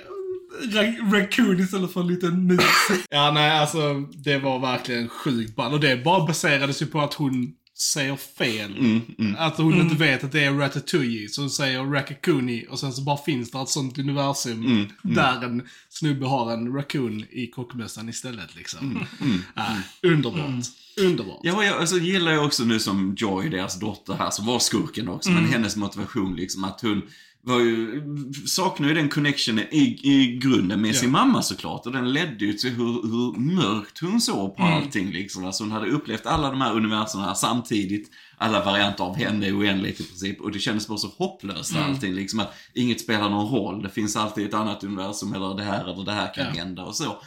Raccoon 1.14 1.60
istället 1.60 1.94
för 1.94 2.02
en 2.02 2.08
liten 2.08 2.48
mus. 2.48 2.62
Ja, 3.10 3.32
nej, 3.32 3.60
alltså 3.60 3.80
det 4.24 4.38
var 4.38 4.60
verkligen 4.60 5.10
sjukt 5.10 5.56
ball. 5.56 5.74
Och 5.74 5.80
det 5.80 6.04
bara 6.04 6.26
baserades 6.28 6.82
ju 6.82 6.86
på 6.86 7.02
att 7.02 7.14
hon 7.14 7.52
säger 7.82 8.16
fel. 8.16 8.78
Mm, 8.78 9.02
mm. 9.20 9.36
Att 9.40 9.58
hon 9.58 9.82
inte 9.82 9.96
vet 9.96 10.24
att 10.24 10.32
det 10.32 10.44
är 10.44 10.52
Ratatouille, 10.54 11.30
så 11.30 11.42
hon 11.42 11.50
säger 11.50 11.84
Raccacoonie 11.84 12.68
och 12.68 12.80
sen 12.80 12.94
så 12.94 13.02
bara 13.02 13.18
finns 13.18 13.52
det 13.52 13.60
ett 13.62 13.70
sånt 13.70 13.98
universum 13.98 14.66
Mm, 14.66 14.88
där 15.02 15.44
en 15.44 15.68
snubbe 15.90 16.26
har 16.26 16.54
en 16.54 16.74
raccoon 16.74 17.26
i 17.32 17.48
kockmössan 17.48 18.10
istället 18.10 18.56
liksom. 18.56 19.06
Mm, 19.22 19.44
Ja, 19.56 19.78
underbart. 20.10 20.66
Underbart. 21.00 21.40
Ja, 21.44 21.64
jag 21.64 21.78
alltså, 21.80 21.98
gillar 21.98 22.32
jag 22.32 22.46
också 22.46 22.64
nu 22.64 22.80
som 22.80 23.16
Joy, 23.18 23.50
deras 23.50 23.80
dotter 23.80 24.14
här, 24.14 24.30
som 24.30 24.46
var 24.46 24.60
skurken 24.60 25.08
också, 25.10 25.32
men 25.32 25.46
hennes 25.46 25.76
motivation 25.76 26.36
liksom 26.36 26.64
att 26.64 26.82
hon 26.82 27.02
var 27.44 27.60
ju, 27.60 28.02
saknar 28.46 28.88
ju 28.88 28.94
den 28.94 29.10
connectionen 29.10 29.66
i, 29.72 30.00
i 30.04 30.38
grunden 30.42 30.82
med 30.82 30.96
sin 30.96 31.12
mamma 31.12 31.42
såklart. 31.42 31.86
Och 31.86 31.92
den 31.92 32.14
ledde 32.14 32.46
ju 32.46 32.54
till 32.54 32.70
hur, 32.70 32.86
hur 32.86 33.40
mörkt 33.40 34.00
hon 34.00 34.22
såg 34.22 34.58
på 34.58 34.64
allting 34.64 35.12
liksom. 35.12 35.46
Alltså 35.46 35.64
hon 35.64 35.72
hade 35.72 35.90
upplevt 35.90 36.26
alla 36.26 36.50
de 36.50 36.62
här 36.62 36.74
universumen 36.76 37.36
samtidigt. 37.36 38.12
Alla 38.38 38.66
varianter 38.66 39.04
av 39.04 39.16
henne 39.16 39.52
oändligt 39.52 40.00
i 40.00 40.04
princip. 40.04 40.42
Och 40.42 40.52
det 40.52 40.60
kändes 40.60 40.88
bara 40.88 40.98
så 40.98 41.08
hopplöst 41.18 41.76
allting 41.76 42.14
liksom. 42.14 42.40
Att 42.40 42.54
inget 42.74 43.02
spelar 43.02 43.30
någon 43.30 43.52
roll. 43.52 43.82
Det 43.84 43.90
finns 43.90 44.16
alltid 44.16 44.46
ett 44.48 44.54
annat 44.54 44.84
universum 44.84 45.34
eller 45.34 45.58
det 45.58 45.64
här 45.64 45.84
eller 45.94 46.06
det 46.06 46.12
här 46.12 46.34
kan 46.34 46.46
Ja. 46.46 46.52
hända 46.64 46.84
och 46.84 46.96
så. 46.96 47.18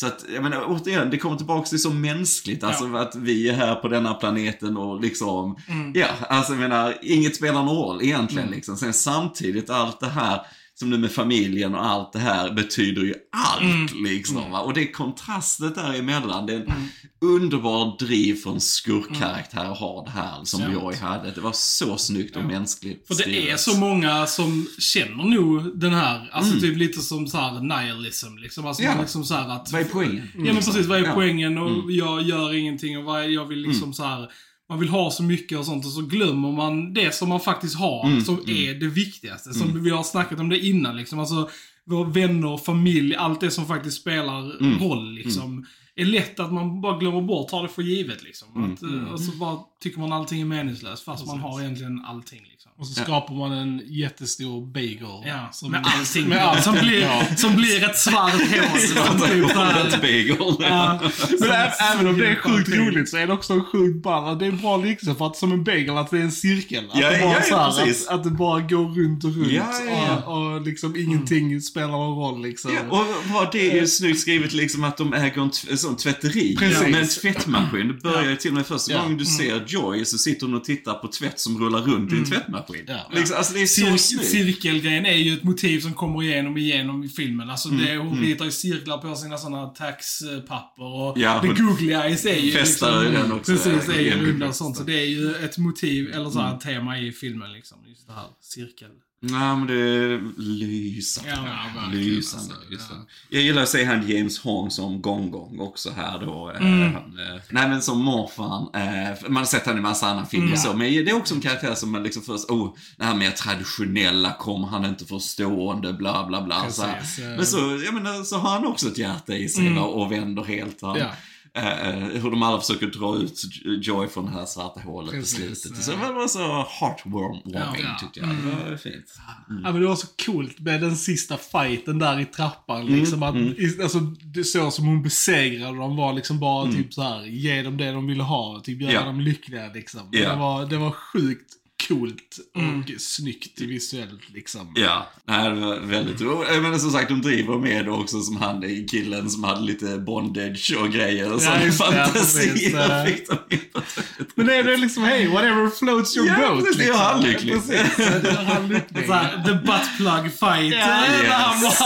Så 0.00 0.06
att, 0.06 0.24
jag 0.34 0.42
menar, 0.42 0.64
återigen, 0.68 1.10
det 1.10 1.18
kommer 1.18 1.36
tillbaka 1.36 1.68
till 1.68 1.82
så 1.82 1.90
mänskligt. 1.90 2.64
Alltså 2.64 2.96
att 2.96 3.14
vi 3.14 3.48
är 3.48 3.52
här 3.52 3.74
på 3.74 3.88
denna 3.88 4.14
planeten 4.14 4.76
och 4.76 5.00
liksom, 5.00 5.56
ja, 5.94 6.06
alltså 6.28 6.52
jag 6.52 6.60
menar, 6.60 6.98
inget 7.02 7.36
spelar 7.36 7.62
någon 7.62 7.76
roll 7.76 8.02
egentligen 8.02 8.50
liksom. 8.50 8.76
Sen 8.76 8.92
samtidigt, 8.92 9.70
allt 9.70 10.00
det 10.00 10.08
här 10.08 10.40
som 10.78 10.90
nu 10.90 10.98
med 10.98 11.12
familjen 11.12 11.74
och 11.74 11.86
allt 11.86 12.12
det 12.12 12.18
här 12.18 12.52
betyder 12.52 13.02
ju 13.02 13.14
allt 13.32 13.94
liksom. 13.94 14.50
Va? 14.50 14.60
Och 14.60 14.74
det 14.74 14.86
kontrastet 14.86 15.74
däremellan, 15.74 16.46
det 16.46 16.52
är 16.52 16.56
en 16.60 16.72
underbar 17.20 17.98
driv 17.98 18.34
för 18.34 18.50
en 18.50 18.60
skurkkaraktär 18.60 19.64
att 19.72 19.78
ha 19.78 20.04
det 20.04 20.10
här 20.10 20.44
som 20.44 20.60
Sant. 20.60 20.72
Joy 20.74 20.94
hade. 20.96 21.30
Det 21.30 21.40
var 21.40 21.52
så 21.52 21.96
snyggt 21.96 22.36
och 22.36 22.44
mänskligt 22.44 23.06
För 23.06 23.14
det 23.14 23.22
är 23.22 23.24
skrivet. 23.40 23.60
så 23.60 23.76
många 23.76 24.26
som 24.26 24.66
känner 24.78 25.24
nog 25.24 25.78
den 25.80 25.94
här, 25.94 26.28
alltså 26.32 26.60
typ 26.60 26.76
lite 26.76 27.00
som 27.00 27.26
så 27.26 27.36
här 27.38 27.60
nihilism 27.60 28.36
liksom. 28.36 28.66
Alltså 28.66 28.82
Ja. 28.82 28.94
liksom 29.00 29.24
så 29.24 29.34
att... 29.34 29.72
Vad 29.72 29.80
är 29.80 29.84
poängen? 29.84 30.28
Ja 30.34 30.44
men 30.44 30.56
precis, 30.56 30.86
vad 30.86 30.98
är 30.98 31.04
Ja. 31.04 31.12
poängen 31.14 31.58
och 31.58 31.92
jag 31.92 32.22
gör 32.22 32.54
ingenting 32.54 32.98
och 32.98 33.04
vad 33.04 33.20
är, 33.22 33.28
jag 33.28 33.46
vill 33.46 33.58
liksom 33.58 33.92
så 33.94 34.04
här. 34.04 34.28
Man 34.68 34.80
vill 34.80 34.88
ha 34.88 35.10
så 35.10 35.22
mycket 35.22 35.58
och 35.58 35.66
sånt 35.66 35.84
och 35.84 35.90
så 35.92 36.02
glömmer 36.02 36.52
man 36.52 36.94
det 36.94 37.14
som 37.14 37.28
man 37.28 37.40
faktiskt 37.40 37.76
har, 37.76 38.20
som 38.20 38.34
är 38.46 38.74
det 38.74 38.86
viktigaste. 38.86 39.54
Som 39.54 39.84
vi 39.84 39.90
har 39.90 40.02
snackat 40.02 40.40
om 40.40 40.48
det 40.48 40.58
innan 40.66 40.96
liksom. 40.96 41.18
Alltså, 41.18 41.50
våra 41.84 42.08
vänner, 42.08 42.56
familj, 42.56 43.14
allt 43.14 43.40
det 43.40 43.50
som 43.50 43.66
faktiskt 43.66 44.00
spelar 44.00 44.42
roll 44.88 45.14
liksom. 45.14 45.66
Är 45.98 46.04
lätt 46.04 46.40
att 46.40 46.52
man 46.52 46.80
bara 46.80 46.98
glömmer 46.98 47.20
bort, 47.22 47.48
tar 47.48 47.62
det 47.62 47.68
för 47.68 47.82
givet 47.82 48.22
liksom. 48.22 48.48
Att, 48.72 48.82
eh, 48.82 49.12
Och 49.12 49.20
så 49.20 49.32
bara 49.36 49.58
tycker 49.80 50.00
man 50.00 50.12
allting 50.12 50.40
är 50.40 50.44
meningslöst 50.44 51.04
fast 51.04 51.26
man 51.26 51.40
har 51.40 51.60
egentligen 51.60 52.00
allting 52.04 52.40
liksom. 52.42 52.55
Och 52.78 52.86
så 52.86 53.02
skapar 53.02 53.34
man 53.34 53.52
en 53.52 53.82
jättestor 53.86 54.66
bagel. 54.66 54.98
Ja, 55.26 55.48
som- 55.52 55.70
med 55.70 55.82
allting. 55.98 56.28
Med 56.28 56.38
allt. 56.44 56.62
Som, 56.64 56.74
blir, 56.74 57.00
Ja. 57.00 57.22
som 57.36 57.56
blir 57.56 57.84
ett 57.84 57.98
svart 57.98 58.32
hål. 59.54 60.00
bagel. 60.00 60.36
Ja. 60.58 61.00
Men 61.40 61.50
även 61.92 62.06
om 62.06 62.18
det 62.18 62.26
är 62.28 62.34
sjukt 62.34 62.68
roligt 62.68 63.08
så 63.10 63.16
är 63.16 63.26
det 63.26 63.32
också 63.32 63.52
en 63.52 63.64
sjukt 63.64 64.02
ball. 64.02 64.38
Det 64.38 64.44
är 64.46 64.48
en 64.50 64.56
bra 64.60 64.76
liknelse 64.76 65.18
för 65.18 65.26
att 65.26 65.36
som 65.36 65.52
en 65.52 65.64
bagel, 65.64 65.96
att 65.98 66.10
det 66.10 66.18
är 66.18 66.22
en 66.22 66.32
cirkel. 66.32 66.84
Att, 66.90 67.00
Ja, 67.00 67.10
det, 67.10 67.18
bara 67.22 67.32
ja, 67.34 67.42
så 67.42 67.56
här, 67.80 67.90
att, 67.90 68.08
att 68.08 68.24
det 68.24 68.30
bara 68.30 68.60
går 68.60 69.02
runt 69.02 69.24
och 69.24 69.34
runt. 69.34 69.52
Ja, 69.52 69.64
ja, 69.88 70.06
ja. 70.08 70.32
Och, 70.32 70.52
och 70.54 70.62
liksom 70.66 70.96
ingenting 70.96 71.60
spelar 71.60 71.88
någon 71.88 72.16
roll 72.18 72.42
liksom. 72.42 72.74
Ja, 72.74 72.98
och 72.98 73.06
vad 73.34 73.52
det 73.52 73.70
är 73.70 73.80
ju 73.80 73.86
snyggt 73.86 74.20
skrivet 74.20 74.52
liksom 74.52 74.84
att 74.84 74.96
de 74.96 75.12
äger 75.12 75.42
en, 75.42 75.50
en 75.70 75.78
sån 75.78 75.96
tvätteri. 75.96 76.56
Precis. 76.58 76.80
Med 76.88 77.00
en 77.00 77.08
tvättmaskin. 77.08 77.88
Det 77.88 77.94
börjar 78.02 78.30
ju 78.30 78.36
till 78.36 78.50
och 78.50 78.56
med 78.56 78.66
första 78.66 78.92
Ja. 78.92 79.02
gången 79.02 79.18
du 79.18 79.24
ser 79.24 79.64
Joy 79.66 80.04
så 80.04 80.18
sitter 80.18 80.46
hon 80.46 80.54
och 80.54 80.64
tittar 80.64 80.94
på 80.94 81.08
tvätt 81.08 81.40
som 81.40 81.58
rullar 81.64 81.80
runt 81.80 82.12
i 82.12 82.16
en 82.16 82.24
tvättmaskin. 82.24 82.65
Ja. 82.88 83.10
Liksom, 83.12 83.36
alltså 83.36 83.52
det 83.54 83.62
är 83.62 83.66
så 83.66 83.98
Cir 83.98 84.18
cirkelgrejen 84.18 85.06
är 85.06 85.16
ju 85.16 85.34
ett 85.34 85.44
motiv 85.44 85.80
som 85.80 85.94
kommer 85.94 86.22
igenom 86.22 86.56
igenom 86.56 87.04
i 87.04 87.08
filmen. 87.08 87.50
Alltså 87.50 87.68
Mm, 87.68 87.84
det, 87.84 87.96
hon 87.96 88.20
ritar 88.20 88.44
ju 88.44 88.50
cirklar 88.50 88.98
på 88.98 89.14
sina 89.16 89.38
sådana 89.38 89.66
taxpapper 89.66 90.82
och 90.84 91.18
Ja, 91.18 91.40
the 91.40 91.62
googly 91.62 91.92
eyes 91.92 92.26
är 92.26 92.36
ju 92.36 92.52
liksom- 92.52 93.06
i 93.06 93.10
den 93.10 93.32
också. 93.32 93.52
Precis, 93.52 93.88
är 93.88 94.00
ju 94.00 94.10
runda 94.10 94.48
och 94.48 94.54
sånt. 94.54 94.76
Så 94.76 94.82
det 94.82 95.00
är 95.00 95.06
ju 95.06 95.34
ett 95.34 95.58
motiv, 95.58 96.10
eller 96.14 96.30
så 96.30 96.38
här 96.38 96.46
Mm. 96.46 96.56
ett 96.58 96.64
tema 96.64 96.98
i 96.98 97.12
filmen 97.12 97.52
liksom. 97.52 97.78
Just 97.88 98.06
det 98.06 98.12
här 98.12 98.26
cirkel. 98.40 98.88
Nej 99.22 99.56
men 99.56 99.66
det 99.66 99.74
är 99.74 100.40
lysande. 100.40 101.30
Ja, 101.30 101.44
ja, 101.76 101.88
lysande, 101.92 102.54
alltså, 102.54 102.70
lysande. 102.70 103.04
Jag 103.30 103.42
gillar 103.42 103.62
att 103.62 103.68
se 103.68 103.84
han 103.84 104.08
James 104.08 104.38
Hong 104.38 104.70
som 104.70 105.02
Gong 105.02 105.30
Gong 105.30 105.60
också 105.60 105.90
här 105.96 106.18
då. 106.18 106.50
eh, 106.50 106.60
Mm. 106.66 106.94
Han, 106.94 106.94
eh, 106.94 107.40
nej 107.50 107.68
men 107.68 107.82
som 107.82 108.02
morfan. 108.04 108.68
Eh, 108.74 109.16
man 109.28 109.36
har 109.36 109.44
sett 109.44 109.66
han 109.66 109.78
i 109.78 109.80
massa 109.80 110.06
andra 110.06 110.26
filmer 110.26 110.46
Mm. 110.46 110.58
så. 110.58 110.68
Men 110.72 110.78
det 110.92 111.10
är 111.10 111.16
också 111.16 111.34
en 111.34 111.40
karaktär 111.40 111.74
som 111.74 111.92
man 111.92 112.02
liksom 112.02 112.22
först, 112.22 112.50
oh, 112.50 112.74
det 112.96 113.04
här 113.04 113.14
mer 113.14 113.30
traditionella 113.30 114.32
kommer 114.32 114.68
han 114.68 114.84
inte 114.84 115.04
förstående, 115.04 115.92
bla 115.92 116.26
bla 116.26 116.42
bla. 116.42 116.70
Så 116.70 116.82
här. 116.82 116.98
Precis, 117.00 117.24
eh. 117.24 117.36
Men 117.36 117.46
så, 117.46 117.80
jag 117.84 117.94
menar, 117.94 118.22
så 118.24 118.36
har 118.36 118.50
han 118.50 118.66
också 118.66 118.88
ett 118.88 118.98
hjärta 118.98 119.32
i 119.34 119.48
sig 119.48 119.74
va, 119.74 119.80
och 119.82 120.12
vänder 120.12 120.44
helt. 120.44 120.82
Han, 120.82 120.98
Ja. 120.98 121.06
Eh, 121.56 121.94
hur 122.22 122.30
de 122.30 122.42
alla 122.42 122.60
försöker 122.60 122.86
dra 122.86 123.16
ut 123.16 123.42
Joy 123.82 124.08
från 124.08 124.24
det 124.24 124.30
här 124.32 124.46
svarta 124.46 124.80
hålet 124.80 125.10
Precis, 125.10 125.34
på 125.48 125.54
slutet. 125.56 125.72
ja. 125.78 125.82
Så 125.82 125.90
det 126.06 126.12
var 126.12 126.28
så 126.28 126.66
heartwarming 126.80 127.42
Ja. 127.44 127.96
tyckte 128.00 128.20
jag. 128.20 128.28
Det 128.28 128.70
var 128.70 128.76
fint. 128.76 129.04
Ja, 129.48 129.72
men 129.72 129.80
det 129.80 129.86
var 129.88 129.96
så 129.96 130.06
coolt 130.26 130.58
med 130.60 130.80
den 130.80 130.96
sista 130.96 131.36
fighten 131.36 131.98
där 131.98 132.20
i 132.20 132.24
trappan. 132.24 132.80
Mm, 132.82 132.94
Liksom, 132.94 133.22
att, 133.22 133.36
i- 133.36 133.78
alltså, 133.82 133.98
det 134.34 134.44
så 134.44 134.70
som 134.70 134.86
hon 134.86 135.02
besegrade 135.02 135.76
dem 135.78 135.96
var 135.96 136.12
liksom 136.12 136.40
bara 136.40 136.72
typ 136.72 136.94
så 136.94 137.02
här, 137.02 137.22
ge 137.24 137.62
dem 137.62 137.76
det 137.76 137.90
de 137.92 138.06
ville 138.06 138.22
ha. 138.22 138.60
Typ 138.64 138.80
göra 138.80 138.90
Mm. 138.92 139.02
Ja. 139.02 139.06
dem 139.06 139.20
lyckliga 139.20 139.72
liksom. 139.74 140.00
Ja. 140.12 140.30
Det, 140.30 140.36
var, 140.36 140.66
det 140.66 140.76
var 140.78 140.90
sjukt 140.90 141.52
coolt 141.88 142.38
och 142.54 142.60
Mm. 142.62 142.84
snyggt 142.98 143.60
visuellt 143.60 144.20
liksom. 144.34 144.72
Ja, 144.76 145.06
nej, 145.24 145.50
det 145.50 145.60
var 145.60 145.76
väldigt 145.80 146.20
roligt. 146.20 146.62
Menar 146.62 146.78
som 146.78 146.90
sagt, 146.90 147.08
de 147.08 147.22
driver 147.22 147.58
med 147.58 147.88
också 147.88 148.20
som 148.20 148.36
han, 148.36 148.62
killen 148.90 149.30
som 149.30 149.44
hade 149.44 149.60
lite 149.60 149.98
bondage 149.98 150.76
och 150.80 150.90
grejer 150.92 151.32
och 151.32 151.42
sån 151.42 151.62
just 151.64 151.78
det, 151.78 151.84
fantasi. 151.84 152.12
precis. 152.48 152.72
Jag 152.72 153.06
fick 153.08 153.28
dem 153.28 153.38
in 153.50 153.58
på 153.72 153.80
det. 154.18 154.24
Men 154.34 154.46
det 154.46 154.54
är 154.56 154.62
det 154.64 154.76
liksom, 154.76 155.02
hey, 155.04 155.28
whatever 155.28 155.70
floats 155.70 156.16
your 156.16 156.28
Ja, 156.28 156.48
boat. 156.48 156.64
precis, 156.64 156.78
liksom. 156.78 157.20
lycklig. 157.20 157.54
Precis, 157.54 157.96
det 157.96 158.28
gör 158.28 158.42
han 158.44 158.68
lycklig. 158.68 159.06
The 159.46 159.54
butt 159.54 159.96
plug 159.96 160.32
fight. 160.32 160.74
Ja, 160.74 161.04
yes. 161.22 161.80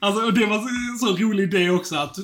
alltså, 0.00 0.22
och 0.24 0.34
det 0.34 0.46
var 0.46 0.58
så, 0.58 1.06
så 1.06 1.16
rolig 1.16 1.44
idé 1.44 1.70
också 1.70 1.96
att 1.96 2.16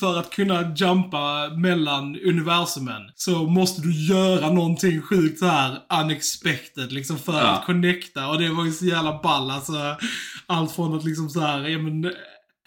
för 0.00 0.18
att 0.18 0.30
kunna 0.30 0.74
jumpa 0.76 1.48
mellan 1.56 2.16
universumen 2.20 3.02
så 3.16 3.44
måste 3.46 3.82
du 3.82 3.92
göra 4.06 4.50
någonting 4.50 5.02
sjukt 5.02 5.38
så 5.38 5.46
här 5.46 5.69
unexpected 6.02 6.92
liksom 6.92 7.18
för 7.18 7.32
Ja. 7.32 7.46
att 7.50 7.66
connecta 7.66 8.28
och 8.28 8.38
det 8.38 8.50
var 8.50 8.64
ju 8.64 8.72
så 8.72 8.84
jävla 8.84 9.20
ball 9.22 9.50
alltså. 9.50 9.96
Allt 10.46 10.72
från 10.72 10.96
att 10.98 11.04
liksom 11.04 11.28
så 11.30 11.40
här, 11.40 11.68
ja 11.68 11.78
men 11.78 12.12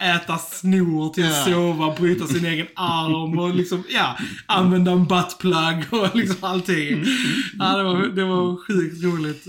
äta 0.02 0.38
snor 0.38 1.12
till 1.14 1.24
att 1.24 1.30
Ja. 1.48 1.54
sova, 1.54 1.94
bryta 1.98 2.26
sin 2.26 2.44
egen 2.46 2.66
arm 2.76 3.38
och 3.38 3.54
liksom, 3.54 3.84
ja, 3.88 4.16
använda 4.46 4.90
en 4.92 5.04
buttplug 5.06 5.84
och 5.90 6.16
liksom 6.16 6.36
allting. 6.40 7.04
Ja, 7.58 7.76
det 7.76 7.82
var, 7.84 8.06
det 8.06 8.24
var 8.24 8.66
sjukt 8.66 9.04
roligt. 9.04 9.44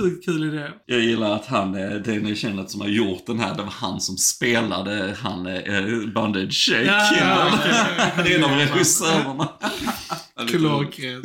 Sjukt 0.00 0.24
kul 0.24 0.54
idé. 0.54 0.68
Jag 0.86 1.00
gillar 1.00 1.34
att 1.34 1.46
han, 1.46 1.74
eh, 1.74 1.90
Daniel 1.90 2.36
Kenneth 2.36 2.68
som 2.70 2.80
har 2.80 2.88
gjort 2.88 3.26
den 3.26 3.38
här, 3.40 3.54
det 3.54 3.62
var 3.62 3.70
han 3.70 4.00
som 4.00 4.16
spelade 4.16 5.16
han, 5.22 5.46
eh, 5.46 5.54
eh, 5.54 5.78
Ja, 5.78 6.32
killen. 6.50 6.86
ja. 6.86 7.50
Han 8.14 8.26
är 8.26 8.36
en 8.36 8.44
av 8.44 8.50
regissörerna. 8.50 9.48
Klockrent. 10.48 11.24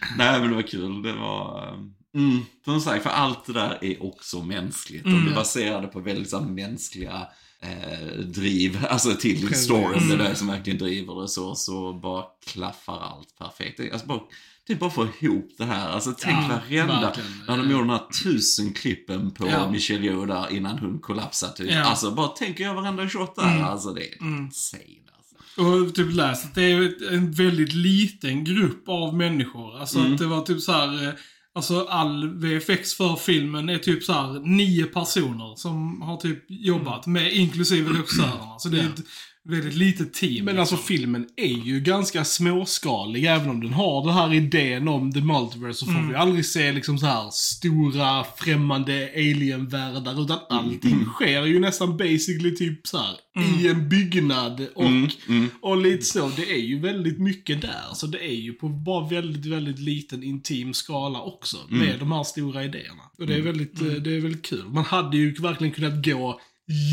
Nej 0.16 0.40
men 0.40 0.48
det 0.48 0.54
var 0.54 0.62
kul, 0.62 1.02
det 1.02 1.12
var... 1.12 1.68
eh, 1.68 1.74
Mm, 2.14 2.38
som 2.64 2.80
sagt, 2.80 3.02
för 3.02 3.10
allt 3.10 3.46
det 3.46 3.52
där 3.52 3.78
är 3.84 4.02
också 4.02 4.42
mänskligt. 4.42 5.04
Och 5.04 5.10
Mm. 5.10 5.24
det 5.24 5.30
är 5.30 5.34
baserade 5.34 5.86
på 5.86 6.00
väldigt 6.00 6.30
så 6.30 6.40
mänskliga 6.40 7.26
eh, 7.62 8.18
driv, 8.18 8.86
alltså 8.90 9.14
till 9.14 9.54
storyn, 9.54 10.08
det 10.08 10.14
Mm. 10.14 10.18
där 10.18 10.34
som 10.34 10.46
verkligen 10.46 10.78
driver 10.78 11.22
det 11.22 11.28
så, 11.28 11.54
så 11.54 11.92
bara 11.92 12.24
klaffar 12.46 13.00
allt 13.00 13.38
perfekt. 13.38 13.76
Det, 13.76 13.92
alltså 13.92 14.06
bara, 14.06 14.20
det 14.66 14.72
är 14.72 14.76
bara 14.76 14.90
få 14.90 15.06
ihop 15.20 15.50
det 15.58 15.64
här, 15.64 15.88
alltså 15.88 16.14
tänk 16.18 16.38
Ja, 16.38 16.48
varenda, 16.48 17.00
verkligen. 17.00 17.30
när 17.48 17.56
de 17.56 17.70
gjorde 17.70 17.82
de 17.82 17.90
här 17.90 18.06
tusen 18.24 18.72
klippen 18.72 19.30
på 19.30 19.48
Ja. 19.48 19.70
Michelle 19.70 20.06
Yeoh 20.06 20.26
där 20.26 20.52
innan 20.52 20.78
hon 20.78 20.98
kollapsade 21.00 21.52
typ. 21.56 21.70
Ja. 21.70 21.84
Alltså 21.84 22.10
bara 22.10 22.28
tänker 22.28 22.64
jag 22.64 22.74
varenda 22.74 23.08
shot 23.08 23.36
där, 23.36 23.52
Mm. 23.52 23.64
alltså 23.64 23.92
det 23.92 24.02
är 24.14 24.20
Mm. 24.22 24.44
insane. 24.44 24.82
Och 25.58 25.94
typ 25.94 26.12
läst 26.14 26.44
att 26.44 26.54
det 26.54 26.62
är 26.62 27.12
en 27.14 27.32
väldigt 27.32 27.72
liten 27.74 28.44
grupp 28.44 28.88
av 28.88 29.16
människor. 29.16 29.78
Alltså 29.80 29.98
Mm. 29.98 30.12
att 30.12 30.18
det 30.18 30.26
var 30.26 30.42
typ 30.42 30.60
så 30.60 30.72
här. 30.72 31.08
eh, 31.08 31.14
Alltså 31.54 31.86
all 31.90 32.28
VFX 32.38 32.94
för 32.94 33.16
filmen 33.16 33.68
är 33.68 33.78
typ 33.78 34.04
så 34.04 34.12
här 34.12 34.40
nio 34.56 34.84
personer 34.84 35.56
som 35.56 36.02
har 36.02 36.16
typ 36.16 36.44
jobbat 36.48 37.06
med, 37.06 37.32
inklusive 37.32 37.90
regissörerna. 37.92 38.58
Så 38.58 38.68
det 38.68 38.78
är 38.80 38.84
ett 38.84 39.00
väldigt 39.48 39.74
litet 39.74 40.14
team. 40.14 40.44
Men 40.44 40.58
alltså 40.58 40.74
liksom. 40.74 40.86
filmen 40.96 41.26
är 41.36 41.66
ju 41.66 41.80
ganska 41.80 42.24
småskalig, 42.24 43.24
även 43.24 43.50
om 43.50 43.60
den 43.60 43.72
har 43.72 44.04
den 44.06 44.14
här 44.14 44.34
idén 44.34 44.88
om 44.88 45.12
the 45.12 45.20
multiverse 45.20 45.78
så 45.78 45.84
får 45.86 45.92
Mm. 45.92 46.08
vi 46.08 46.14
aldrig 46.14 46.46
se 46.46 46.72
liksom 46.72 46.98
så 46.98 47.06
här 47.06 47.28
stora 47.32 48.24
främmande 48.36 49.10
alien-världar, 49.16 50.22
utan 50.24 50.38
allting 50.50 51.04
sker 51.04 51.44
ju 51.46 51.60
nästan 51.60 51.96
basically 51.96 52.56
typ 52.56 52.86
så 52.86 52.98
här 52.98 53.16
i 53.60 53.68
en 53.68 53.88
byggnad 53.88 54.66
och, 54.74 54.84
Mm, 54.86 55.08
mm. 55.28 55.48
och 55.62 55.76
lite 55.76 56.04
så. 56.04 56.28
Det 56.36 56.50
är 56.52 56.60
ju 56.62 56.78
väldigt 56.80 57.18
mycket 57.18 57.60
där, 57.62 57.94
så 57.94 58.06
det 58.06 58.24
är 58.24 58.34
ju 58.36 58.52
på 58.52 58.68
bara 58.68 59.08
väldigt, 59.08 59.46
väldigt 59.46 59.78
liten 59.78 60.22
intim 60.22 60.74
skala 60.74 61.20
också, 61.20 61.56
med 61.68 61.96
de 61.98 62.12
här 62.12 62.22
stora 62.22 62.64
idéerna. 62.64 63.02
Och 63.18 63.26
det 63.26 63.34
är 63.34 63.42
väldigt, 63.42 63.80
eh, 63.80 63.86
det 63.86 64.16
är 64.16 64.20
väldigt 64.20 64.46
kul. 64.46 64.64
Man 64.68 64.84
hade 64.84 65.16
ju 65.16 65.34
verkligen 65.34 65.74
kunnat 65.74 66.04
gå 66.04 66.40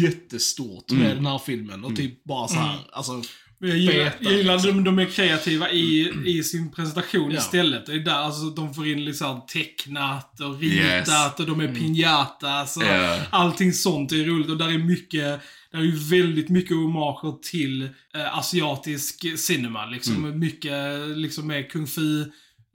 jättestort 0.02 0.92
med 0.92 1.16
den 1.16 1.26
här 1.26 1.38
filmen 1.46 1.84
och 1.86 1.96
typ 1.96 2.24
bara 2.24 2.48
så 2.48 2.56
här, 2.56 2.78
alltså 2.92 3.22
Men 3.60 3.70
Jag 3.70 3.78
gillar, 3.80 4.12
jag 4.20 4.34
gillar 4.34 4.54
liksom. 4.54 4.84
de, 4.84 4.96
de 4.96 5.00
är 5.00 5.06
kreativa 5.06 5.72
i, 5.72 6.12
i 6.26 6.44
sin 6.44 6.72
presentation 6.72 7.32
Ja. 7.32 7.38
istället. 7.38 7.86
Det 7.86 7.94
är 7.94 8.00
där 8.00 8.12
alltså, 8.14 8.50
de 8.50 8.74
får 8.74 8.88
in 8.88 9.06
liksom 9.06 9.42
tecknat 9.54 10.40
och 10.40 10.60
ritat 10.60 11.08
Yes. 11.08 11.40
och 11.40 11.46
de 11.46 11.60
är 11.60 11.68
piñatas 11.68 12.78
och 12.78 12.84
Ja. 12.84 13.20
allting 13.30 13.74
sånt 13.74 14.12
är 14.12 14.24
roligt. 14.26 14.50
Och 14.50 14.58
där 14.58 14.70
är 14.70 14.78
mycket, 14.78 15.42
där 15.72 15.80
är 15.80 15.84
ju 15.84 15.96
väldigt 15.98 16.50
mycket 16.50 16.78
homager 16.78 17.42
till 17.52 17.82
eh, 18.16 18.38
asiatisk 18.38 19.40
cinema. 19.40 19.86
Liksom 19.86 20.40
mycket 20.40 20.74
liksom 21.18 21.48
med 21.48 21.72
kung 21.72 21.88
fu 21.88 22.26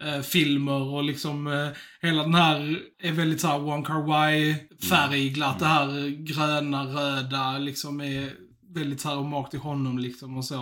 eh, 0.02 0.20
filmer 0.20 0.82
och 0.94 1.04
liksom 1.04 1.46
eh, 1.46 1.68
hela 2.00 2.22
den 2.22 2.34
här 2.34 2.78
är 3.02 3.12
väldigt 3.12 3.40
såhär 3.40 3.58
Wong 3.58 3.84
Kar 3.84 4.06
Wai 4.06 4.54
färgglatt. 4.88 5.58
Det 5.58 5.66
här 5.66 6.08
gröna, 6.08 6.84
röda 6.84 7.58
liksom 7.58 8.00
är 8.00 8.32
väldigt 8.74 9.00
såhär 9.00 9.16
hommage 9.16 9.50
till 9.50 9.60
honom 9.60 9.98
liksom 9.98 10.36
och 10.36 10.44
så. 10.44 10.54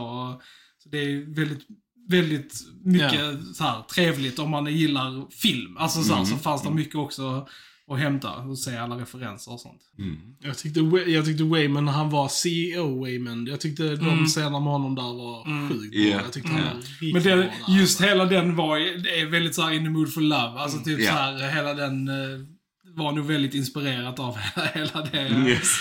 Så 0.83 0.89
det 0.89 0.99
är 0.99 1.35
väldigt, 1.35 1.67
väldigt 2.09 2.55
mycket 2.85 3.57
så 3.57 3.65
här 3.65 3.83
trevligt 3.83 4.39
om 4.39 4.51
man 4.51 4.67
gillar 4.67 5.31
film. 5.31 5.77
Alltså 5.77 6.03
så, 6.03 6.15
här, 6.15 6.25
så 6.25 6.37
fanns 6.37 6.63
det 6.63 6.71
mycket 6.71 6.95
också 6.95 7.49
att 7.91 7.99
hämta 7.99 8.35
och 8.37 8.59
se 8.59 8.77
alla 8.77 8.97
referenser 9.01 9.53
och 9.53 9.61
sånt. 9.61 9.81
Jag 10.41 10.59
tyckte, 10.59 10.81
jag 11.07 11.25
tyckte 11.25 11.45
Wayman, 11.45 11.85
när 11.85 11.93
han 11.93 12.11
var 12.11 12.29
CEO 12.29 13.01
Wayman, 13.01 13.47
jag 13.47 13.61
tyckte 13.61 13.97
de 13.97 14.27
scenerna 14.27 14.61
med 14.61 14.73
honom 14.73 14.95
där 14.95 15.03
var 15.03 15.69
sjukt 15.69 15.93
bra. 15.93 16.01
Ja. 16.03 16.21
Jag 16.23 16.33
tyckte 16.33 16.51
han 16.51 16.63
var 16.65 16.75
riktigt 16.81 17.13
Men 17.15 17.23
bra 17.23 17.37
det, 17.37 17.43
där. 17.43 17.79
just 17.79 18.01
hela 18.01 18.25
den 18.25 18.57
var 18.57 18.77
är 18.79 19.31
väldigt 19.31 19.55
så 19.55 19.63
här 19.63 19.73
in 19.73 19.85
the 19.85 19.91
mood 19.91 20.15
for 20.15 20.21
love. 20.21 20.59
Alltså 20.61 20.79
typ 20.79 21.01
Ja. 21.01 21.07
så 21.11 21.13
här 21.17 21.51
hela 21.55 21.75
den 21.75 22.09
eh, 22.09 22.15
var 22.95 23.13
nog 23.13 23.27
väldigt 23.27 23.55
inspirerat 23.55 24.19
av 24.19 24.37
hela 24.75 25.03
det. 25.13 25.29
Yes. 25.49 25.77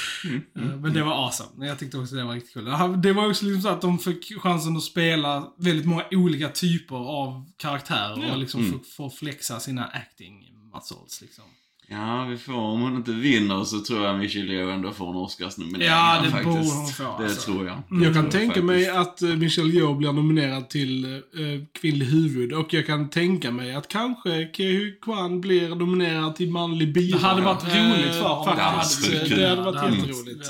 Men 0.53 0.93
det 0.93 1.03
var 1.03 1.25
awesome. 1.25 1.67
Jag 1.67 1.79
tyckte 1.79 1.97
också 1.97 2.15
det 2.15 2.23
var 2.23 2.33
riktigt 2.33 2.53
kul. 2.53 2.65
Det 3.01 3.13
var 3.13 3.27
också 3.29 3.45
liksom 3.45 3.61
så 3.61 3.69
att 3.69 3.81
de 3.81 3.99
fick 3.99 4.41
chansen 4.41 4.77
att 4.77 4.83
spela 4.83 5.47
väldigt 5.57 5.85
många 5.85 6.03
olika 6.11 6.49
typer 6.49 6.95
av 6.95 7.45
karaktärer 7.57 8.31
och 8.31 8.37
liksom 8.37 8.71
få, 8.71 8.79
få 8.97 9.09
flexa 9.09 9.59
sina 9.59 9.85
acting 9.85 10.43
muscles 10.73 11.21
liksom. 11.21 11.43
Ja, 11.89 12.27
vi 12.29 12.37
får, 12.37 12.53
om 12.53 12.81
hon 12.81 12.95
inte 12.95 13.11
vinner 13.11 13.63
så 13.63 13.79
tror 13.79 14.05
jag 14.05 14.17
Michelle 14.19 14.53
Yeoh 14.53 14.73
ändå 14.73 14.91
får 14.91 15.09
en 15.09 15.15
Oscarsnominering. 15.15 15.87
Ja, 15.87 16.19
det 16.23 16.29
faktiskt. 16.31 16.45
borde 16.55 16.59
hon 16.77 16.87
få, 16.87 17.03
Det 17.03 17.23
alltså. 17.25 17.51
tror 17.51 17.65
jag. 17.67 17.75
Jag 17.89 18.13
kan 18.13 18.17
Mm, 18.17 18.29
tänka 18.31 18.45
faktiskt. 18.47 18.65
mig 18.65 18.89
att 18.89 19.21
eh, 19.21 19.29
Michelle 19.29 19.73
Yeoh 19.73 19.97
blir 19.97 20.11
nominerad 20.13 20.69
till 20.69 21.05
eh, 21.05 21.19
kvinnlig 21.81 22.05
huvud 22.05 22.53
och 22.53 22.73
jag 22.73 22.85
kan 22.85 23.09
tänka 23.09 23.51
mig 23.51 23.75
att 23.75 23.87
kanske 23.87 24.49
Kehu 24.53 24.91
Kwan 25.01 25.41
blir 25.41 25.69
nominerad 25.69 26.35
till 26.35 26.51
manlig 26.51 26.93
biroll. 26.93 27.21
Det 27.21 27.27
hade 27.27 27.41
varit 27.41 27.63
roligt 27.63 28.13
för 28.15 28.19
Eh, 28.21 28.35
honom. 28.37 28.55
Faktiskt. 28.55 29.29
Det 29.29 29.49
hade 29.49 29.61
varit 29.61 29.75
Eh, 29.75 29.81
Det 29.81 29.81
hade 29.81 29.87
varit 29.87 29.95
jätteroligt. 29.97 30.49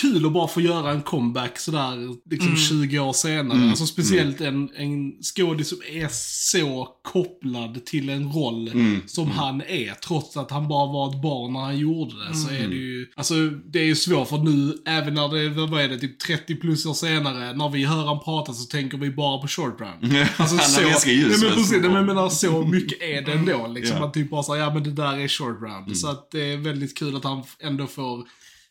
Kul. 0.00 0.26
Att 0.26 0.32
bara 0.32 0.48
få 0.48 0.60
göra 0.60 0.90
en 0.90 1.02
comeback 1.02 1.58
sådär 1.58 2.16
liksom 2.30 2.56
20 2.56 2.98
år 2.98 3.12
senare. 3.12 3.58
Mm. 3.58 3.70
Alltså 3.70 3.86
speciellt 3.86 4.40
en, 4.40 4.70
en 4.76 5.12
skådis 5.22 5.68
som 5.68 5.78
är 5.92 6.08
så 6.52 6.88
kopplad 7.02 7.84
till 7.84 8.08
en 8.08 8.32
roll 8.32 8.68
Mm. 8.68 9.00
som 9.06 9.30
han 9.30 9.60
är. 9.62 9.94
Trots 9.94 10.36
att 10.36 10.50
han 10.50 10.68
bara 10.68 10.92
var 10.92 11.08
ett 11.10 11.22
barn 11.22 11.52
när 11.52 11.60
han 11.60 11.78
gjorde 11.78 12.28
det. 12.28 12.34
Så 12.34 12.48
Mm. 12.48 12.62
är 12.64 12.68
det 12.68 12.74
ju, 12.74 13.06
alltså 13.16 13.34
det 13.72 13.78
är 13.78 13.84
ju 13.84 13.94
svårt 13.96 14.28
för 14.28 14.38
nu, 14.38 14.74
även 14.86 15.14
när 15.14 15.28
det 15.28 15.66
vad 15.66 15.80
är 15.80 15.88
det, 15.88 15.98
typ 15.98 16.18
30 16.18 16.54
plus 16.54 16.86
år 16.86 16.94
senare, 16.94 17.52
när 17.52 17.68
vi 17.68 17.84
hör 17.84 18.06
han 18.06 18.20
prata 18.20 18.52
så 18.52 18.64
tänker 18.64 18.98
vi 18.98 19.10
bara 19.10 19.38
på 19.38 19.48
short 19.48 19.80
round. 19.80 20.26
Alltså 20.36 21.10
ljus 21.10 21.40
nej, 21.42 21.48
men 21.48 21.56
precis, 21.58 21.80
nej, 21.82 21.90
men 21.90 22.06
menar 22.06 22.28
så 22.28 22.62
mycket 22.66 23.02
är 23.02 23.22
det 23.22 23.32
ändå. 23.32 23.66
Liksom, 23.66 23.96
Ja. 23.96 24.04
Att 24.06 24.14
typ 24.14 24.30
bara 24.30 24.42
säga, 24.42 24.58
ja 24.58 24.74
men 24.74 24.82
det 24.82 24.90
där 24.90 25.18
är 25.18 25.28
short 25.28 25.62
round. 25.62 25.86
Mm. 25.86 25.94
Så 25.94 26.08
att 26.10 26.30
det 26.30 26.52
är 26.52 26.56
väldigt 26.56 26.98
kul 26.98 27.16
att 27.16 27.24
han 27.24 27.42
ändå 27.60 27.86
får 27.86 28.24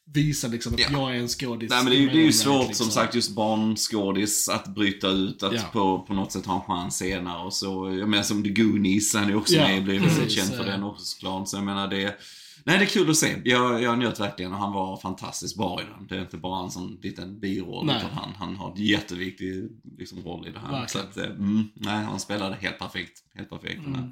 visa 0.06 0.48
liksom 0.48 0.74
att 0.74 0.80
Ja. 0.80 0.88
jag 0.92 1.16
är 1.16 1.20
en 1.20 1.28
skådis. 1.28 1.70
Nej 1.70 1.84
men 1.84 1.92
det 1.92 1.98
är, 1.98 2.02
ju- 2.02 2.10
det 2.10 2.20
är 2.22 2.26
ju 2.26 2.34
svårt 2.34 2.68
liksom. 2.68 2.86
som 2.86 2.92
sagt 2.94 3.16
just 3.16 3.36
barnskådis 3.36 4.50
att 4.50 4.68
bryta 4.68 5.08
ut, 5.08 5.44
att 5.44 5.54
Ja. 5.54 5.62
på, 5.74 6.00
på 6.08 6.14
något 6.14 6.32
sätt 6.32 6.46
ha 6.46 6.56
en 6.56 6.62
chans 6.62 6.98
senare 6.98 7.46
och 7.46 7.54
så. 7.54 7.96
Jag 8.00 8.10
menar 8.10 8.24
som 8.24 8.44
The 8.44 8.50
Goonies, 8.50 9.16
han 9.16 9.30
är 9.30 9.36
också 9.36 9.54
Ja, 9.56 9.68
med, 9.68 9.84
blev 9.84 10.02
väldigt 10.02 10.18
precis, 10.20 10.36
känd 10.38 10.54
för 10.54 10.64
den 10.66 10.84
också 10.84 11.06
såklart. 11.06 11.48
Så 11.48 11.58
jag 11.58 11.64
menar 11.64 11.88
det, 11.88 12.18
nej 12.64 12.78
det 12.78 12.84
är 12.84 12.88
kul 12.88 13.10
att 13.10 13.18
se. 13.18 13.36
Jag, 13.46 13.82
jag 13.82 14.00
njöt 14.00 14.20
verkligen 14.20 14.54
och 14.54 14.60
han 14.60 14.74
var 14.74 14.98
fantastiskt 14.98 15.58
bra 15.58 15.82
i 15.82 15.86
den. 15.86 16.08
Det 16.08 16.16
är 16.16 16.22
inte 16.22 16.38
bara 16.38 16.64
en 16.64 16.72
sån 16.72 16.98
liten 17.02 17.40
biroll 17.40 17.86
utan 17.90 18.12
han, 18.12 18.34
han 18.38 18.56
har 18.56 18.72
en 18.76 18.84
jätteviktig 18.86 19.70
liksom, 19.98 20.20
roll 20.24 20.48
i 20.48 20.52
det 20.52 20.60
här. 20.60 20.88
Så 20.88 20.98
Verkligen. 20.98 21.08
att, 21.32 21.38
eh, 21.40 21.46
mm, 21.46 21.64
nej 21.74 22.04
han 22.06 22.20
spelade 22.20 22.56
helt 22.62 22.80
perfekt. 22.80 23.20
Helt 23.36 23.50
perfekt. 23.50 23.82
Här 23.88 24.12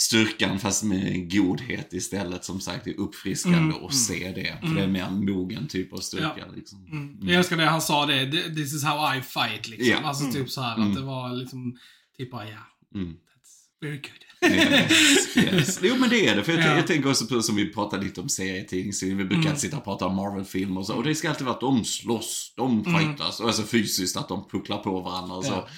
Styrkan 0.00 0.58
fast 0.58 0.82
med 0.84 1.32
godhet 1.32 1.92
istället 1.92 2.44
som 2.44 2.60
sagt 2.60 2.84
det 2.84 2.90
är 2.90 3.00
uppfriskande 3.00 3.58
Mm, 3.58 3.84
att 3.84 3.94
se 3.94 4.32
det. 4.34 4.58
För 4.68 4.74
det 4.74 4.82
är 4.82 4.86
mer 4.88 5.02
en 5.04 5.24
mogen 5.30 5.68
typ 5.68 5.92
av 5.92 5.96
styrka 5.98 6.32
Ja. 6.36 6.44
liksom. 6.56 6.86
Mm. 6.86 7.18
Jag 7.28 7.38
älskar 7.38 7.56
det 7.56 7.64
han 7.64 7.82
sa 7.82 8.06
det, 8.06 8.30
this 8.54 8.74
is 8.74 8.84
how 8.84 9.14
I 9.18 9.20
fight 9.22 9.68
liksom. 9.68 9.88
Ja. 9.88 9.98
Alltså 10.08 10.32
typ 10.32 10.50
så 10.50 10.60
här 10.62 10.76
Mm. 10.76 10.88
att 10.88 10.94
det 10.94 11.02
var 11.02 11.32
liksom, 11.36 11.78
typ 12.18 12.30
bara 12.30 12.48
ja, 12.48 12.58
Mm. 12.94 13.08
that's 13.12 13.80
very 13.80 13.96
good. 13.96 14.52
Yes, 14.52 15.36
yes. 15.36 15.78
Jo 15.82 15.96
men 15.98 16.10
det 16.10 16.26
är 16.28 16.36
det, 16.36 16.44
för 16.44 16.52
jag, 16.52 16.60
Ja. 16.66 16.76
jag 16.76 16.86
tänker 16.86 17.10
också 17.10 17.26
på 17.26 17.42
som 17.42 17.56
vi 17.56 17.72
pratade 17.72 18.04
lite 18.04 18.20
om 18.20 18.28
serietidningsserier, 18.28 19.14
vi 19.14 19.24
brukar 19.24 19.42
Mm. 19.48 19.56
sitta 19.56 19.76
och 19.76 19.84
prata 19.84 20.06
om 20.06 20.16
Marvel-film 20.16 20.76
och 20.76 20.86
så, 20.86 20.94
och 20.94 21.04
det 21.04 21.14
ska 21.14 21.28
alltid 21.28 21.44
vara 21.46 21.54
att 21.54 21.60
de 21.60 21.84
slåss, 21.84 22.52
de 22.56 22.80
Mm. 22.86 22.98
fightas, 23.00 23.40
och 23.40 23.46
alltså 23.46 23.62
fysiskt 23.62 24.16
att 24.16 24.28
de 24.28 24.48
pucklar 24.48 24.78
på 24.78 25.00
varandra 25.00 25.36
och 25.36 25.44
så. 25.44 25.52
Ja. 25.52 25.68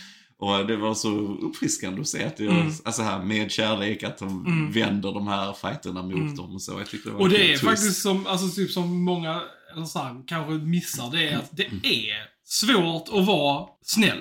Och 0.41 0.67
det 0.67 0.77
var 0.77 0.95
så 0.95 1.11
uppfriskande 1.43 2.01
att 2.01 2.09
se 2.09 2.25
att 2.25 2.37
det, 2.37 2.47
Mm. 2.47 2.73
alltså 2.85 3.03
här 3.03 3.23
med 3.25 3.51
kärlek, 3.51 4.03
att 4.03 4.19
de 4.19 4.71
vänder 4.73 5.13
de 5.13 5.27
här 5.29 5.53
fighterna 5.53 6.03
mot 6.03 6.37
dem 6.37 6.55
och 6.55 6.63
så. 6.63 6.73
Jag 6.79 6.87
tyckte 6.91 7.09
det 7.09 7.13
var 7.13 7.21
Och 7.21 7.29
det 7.29 7.43
är 7.45 7.49
twist. 7.49 7.65
faktiskt 7.65 8.03
som, 8.03 8.27
alltså 8.27 8.49
typ 8.57 8.71
som 8.71 9.03
många, 9.03 9.43
eller 9.77 9.85
så 9.85 9.99
här, 9.99 10.23
kanske 10.27 10.53
missar, 10.53 11.11
det 11.13 11.29
är 11.29 11.37
att 11.39 11.57
det 11.57 11.65
är 11.83 12.40
svårt 12.51 13.09
att 13.09 13.27
vara 13.27 13.67
snäll. 13.85 14.19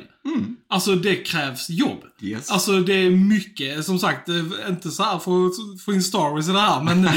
Alltså 0.70 0.96
det 0.96 1.16
krävs 1.16 1.70
jobb. 1.70 2.04
Yes. 2.22 2.52
Alltså 2.52 2.80
det 2.80 2.94
är 2.94 3.10
mycket, 3.10 3.86
som 3.86 4.00
sagt, 4.00 4.30
är 4.30 4.70
inte 4.70 4.92
så 4.92 5.04
här 5.04 5.20
för 5.20 5.48
att 5.48 5.82
få 5.82 5.94
in 5.94 6.04
Star 6.04 6.30
Wars 6.32 6.50
i 6.50 6.52
det 6.52 6.60
här, 6.60 6.84
men 6.84 7.10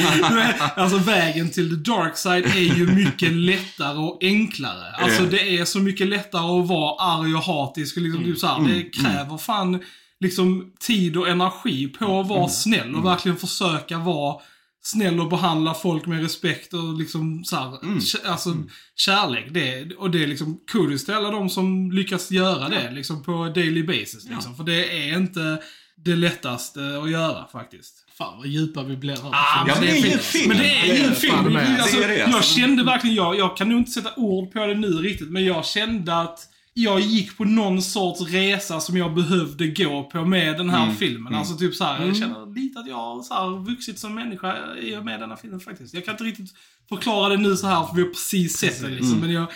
alltså 0.77 0.99
vägen 0.99 1.51
till 1.51 1.71
the 1.71 1.91
dark 1.91 2.17
side 2.17 2.45
är 2.45 2.77
ju 2.77 2.87
mycket 2.87 3.33
lättare 3.33 3.99
och 3.99 4.19
enklare. 4.21 4.93
Alltså 4.93 5.23
det 5.23 5.59
är 5.59 5.65
så 5.65 5.79
mycket 5.79 6.07
lättare 6.07 6.61
att 6.61 6.69
vara 6.69 6.95
arg 7.01 7.35
och 7.35 7.43
hatisk 7.43 7.97
och 7.97 8.03
liksom 8.03 8.25
typ 8.25 8.39
så 8.39 8.47
här, 8.47 8.69
det 8.69 8.83
kräver 8.83 9.39
fan 9.39 9.81
liksom 10.21 10.73
tid 10.81 11.17
och 11.17 11.29
energi 11.29 11.89
på 11.89 12.21
att 12.21 12.29
vara 12.29 12.49
snäll 12.49 12.95
och 12.95 13.07
verkligen 13.07 13.37
försöka 13.37 13.99
vara 13.99 14.41
snäll 14.83 15.21
och 15.21 15.29
behandla 15.29 15.75
folk 15.75 16.07
med 16.07 16.23
respekt 16.23 16.75
och 16.75 16.99
liksom 16.99 17.45
så 17.45 17.57
här, 17.57 17.65
kä- 17.83 18.27
alltså 18.27 18.55
kärlek. 18.97 19.47
Det, 19.51 19.95
och 19.95 20.11
det 20.11 20.23
är 20.23 20.27
liksom 20.27 20.61
kudos 20.73 21.05
till 21.05 21.15
alla 21.15 21.31
de 21.31 21.51
som 21.51 21.93
lyckas 21.93 22.31
göra 22.31 22.69
det 22.69 22.91
liksom 22.91 23.23
på 23.23 23.49
daily 23.55 23.83
basis. 23.83 24.27
Liksom. 24.31 24.57
För 24.57 24.65
det 24.65 25.09
är 25.09 25.17
inte 25.17 25.63
det 25.97 26.17
lättaste 26.17 26.81
att 27.03 27.11
göra 27.11 27.47
faktiskt. 27.53 27.95
Fan 28.19 28.39
vad 28.39 28.47
djupa 28.47 28.83
vi 28.83 28.97
blir 28.97 29.17
här. 29.17 29.31
Ah, 29.33 29.65
Ja, 29.69 29.75
men 29.75 29.81
det 29.85 29.91
är 29.91 30.07
ju 30.07 30.13
en 30.13 30.19
film. 30.19 30.49
Men 30.49 30.57
det 30.59 30.65
är 30.77 30.87
ju 30.87 30.93
Det 30.93 30.99
är 30.99 31.09
en 31.09 31.15
film. 31.15 31.57
Alltså, 31.57 31.97
Det 31.99 32.05
är 32.05 32.09
det, 32.09 32.17
Jag 32.19 32.31
alltså. 32.31 32.55
kände 32.59 32.85
verkligen, 32.85 33.17
jag, 33.17 33.39
jag 33.39 33.57
kan 33.57 33.69
nog 33.69 33.79
inte 33.79 33.91
sätta 33.91 34.11
ord 34.17 34.53
på 34.53 34.67
det 34.67 34.75
nu 34.75 34.87
riktigt, 34.89 35.31
men 35.31 35.45
jag 35.45 35.65
kände 35.67 36.21
att 36.21 36.39
jag 36.75 37.01
gick 37.01 37.37
på 37.37 37.45
någon 37.45 37.83
sorts 37.83 38.21
resa 38.21 38.81
som 38.81 38.97
jag 38.97 39.15
behövde 39.15 39.67
gå 39.67 40.03
på 40.13 40.25
med 40.25 40.57
den 40.59 40.71
här 40.71 40.91
filmen. 40.95 41.35
Alltså 41.35 41.57
typ 41.57 41.75
så 41.75 41.85
här, 41.85 42.07
jag 42.07 42.17
känner 42.17 42.55
lite 42.55 42.79
att 42.81 42.89
jag 42.89 42.97
har 42.97 43.23
så 43.23 43.35
här 43.35 43.65
vuxit 43.65 43.99
som 43.99 44.15
människa 44.15 44.57
i 44.83 44.97
och 44.97 45.05
med 45.05 45.21
denna 45.21 45.37
filmen 45.37 45.61
faktiskt. 45.61 45.95
Jag 45.95 46.05
kan 46.05 46.15
inte 46.15 46.25
riktigt 46.25 46.51
förklara 46.89 47.29
det 47.29 47.37
nu 47.37 47.57
så 47.57 47.67
här 47.67 47.87
för 47.87 47.95
vi 47.97 48.03
har 48.03 48.09
precis 48.09 48.57
sett 48.57 48.81
det 48.83 48.89
liksom. 48.89 49.19
Men 49.21 49.33
jag, 49.33 49.47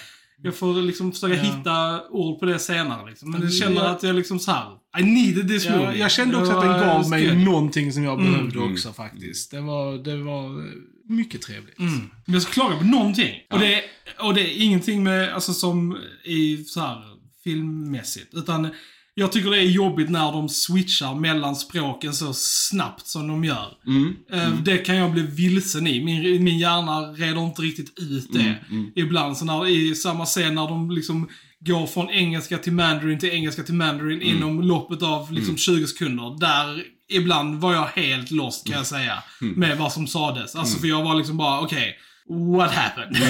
jag 0.43 0.55
får 0.57 0.83
liksom 0.83 1.13
försöka 1.13 1.35
Ja. 1.35 1.43
hitta 1.43 2.03
ord 2.11 2.39
på 2.41 2.47
det 2.47 2.59
senare 2.59 3.11
liksom. 3.11 3.31
Men 3.31 3.41
jag 3.41 3.51
Mm, 3.51 3.61
känner 3.61 3.91
att 3.91 4.03
jag 4.03 4.17
liksom 4.17 4.39
så 4.39 4.51
här. 4.51 4.67
I 5.01 5.03
needed 5.03 5.49
this 5.49 5.65
Ja, 5.67 5.77
movie. 5.77 5.99
jag 5.99 6.11
kände 6.11 6.37
också 6.37 6.53
att 6.53 6.63
den 6.63 6.81
gav 6.89 7.09
mig 7.11 7.27
skoj. 7.27 7.45
någonting 7.45 7.93
som 7.93 8.03
jag 8.05 8.21
Mm. 8.21 8.33
behövde 8.33 8.59
också 8.59 8.93
faktiskt. 8.93 9.51
Det 9.51 9.61
var, 9.61 10.05
det 10.05 10.17
var 10.17 10.65
mycket 11.09 11.43
trevligt. 11.43 11.79
Mm. 11.79 12.11
Men 12.25 12.33
jag 12.35 12.43
ska 12.43 12.53
klaga 12.53 12.77
på 12.77 12.85
någonting. 12.85 13.35
Och, 13.53 13.59
det, 13.59 13.83
och 14.19 14.35
det 14.35 14.41
är 14.41 14.63
ingenting 14.63 15.03
med, 15.05 15.35
alltså 15.35 15.53
som 15.53 15.97
i 16.25 16.65
så 16.65 16.81
här 16.81 17.03
filmmässigt. 17.45 18.35
Utan 18.35 18.69
jag 19.15 19.33
tycker 19.33 19.51
det 19.51 19.59
är 19.59 19.63
jobbigt 19.71 20.11
när 20.11 20.33
de 20.33 20.49
switchar 20.49 21.15
mellan 21.15 21.57
språken 21.57 22.15
så 22.15 22.33
snabbt 22.35 23.07
som 23.07 23.29
de 23.29 23.45
gör. 23.45 23.73
Mm. 23.87 24.17
Eh, 24.33 24.61
Det 24.63 24.79
kan 24.79 24.97
jag 24.97 25.13
bli 25.13 25.23
vilsen 25.23 25.87
i. 25.87 26.05
Min, 26.05 26.45
min 26.45 26.59
hjärna 26.59 27.01
reder 27.01 27.47
inte 27.47 27.63
riktigt 27.63 27.99
ut 27.99 28.33
det. 28.33 28.55
Mm, 28.71 28.91
Ibland 28.97 29.37
så 29.37 29.45
när, 29.45 29.69
i 29.69 29.95
samma 29.95 30.25
scen 30.27 30.55
när 30.55 30.69
de 30.69 30.91
liksom 30.91 31.29
går 31.61 31.87
från 31.87 32.11
engelska 32.11 32.59
till 32.59 32.73
mandarin 32.73 33.19
till 33.19 33.29
engelska 33.31 33.63
till 33.63 33.75
mandarin 33.75 34.23
Mm. 34.23 34.37
inom 34.37 34.63
loppet 34.63 35.03
av 35.03 35.33
liksom 35.33 35.57
20 35.57 35.87
sekunder. 35.87 36.41
Där 36.41 36.83
ibland 37.09 37.61
var 37.61 37.73
jag 37.75 37.87
helt 37.87 38.31
lost 38.31 38.67
kan 38.67 38.77
jag 38.77 38.87
säga. 38.87 39.23
Mm. 39.41 39.55
Med 39.55 39.79
vad 39.79 39.93
som 39.93 40.07
sades. 40.07 40.55
Alltså 40.57 40.79
för 40.79 40.87
jag 40.89 41.03
var 41.05 41.15
liksom 41.15 41.37
bara, 41.37 41.61
okej. 41.61 41.97
What 42.29 42.73
happened? 42.75 43.17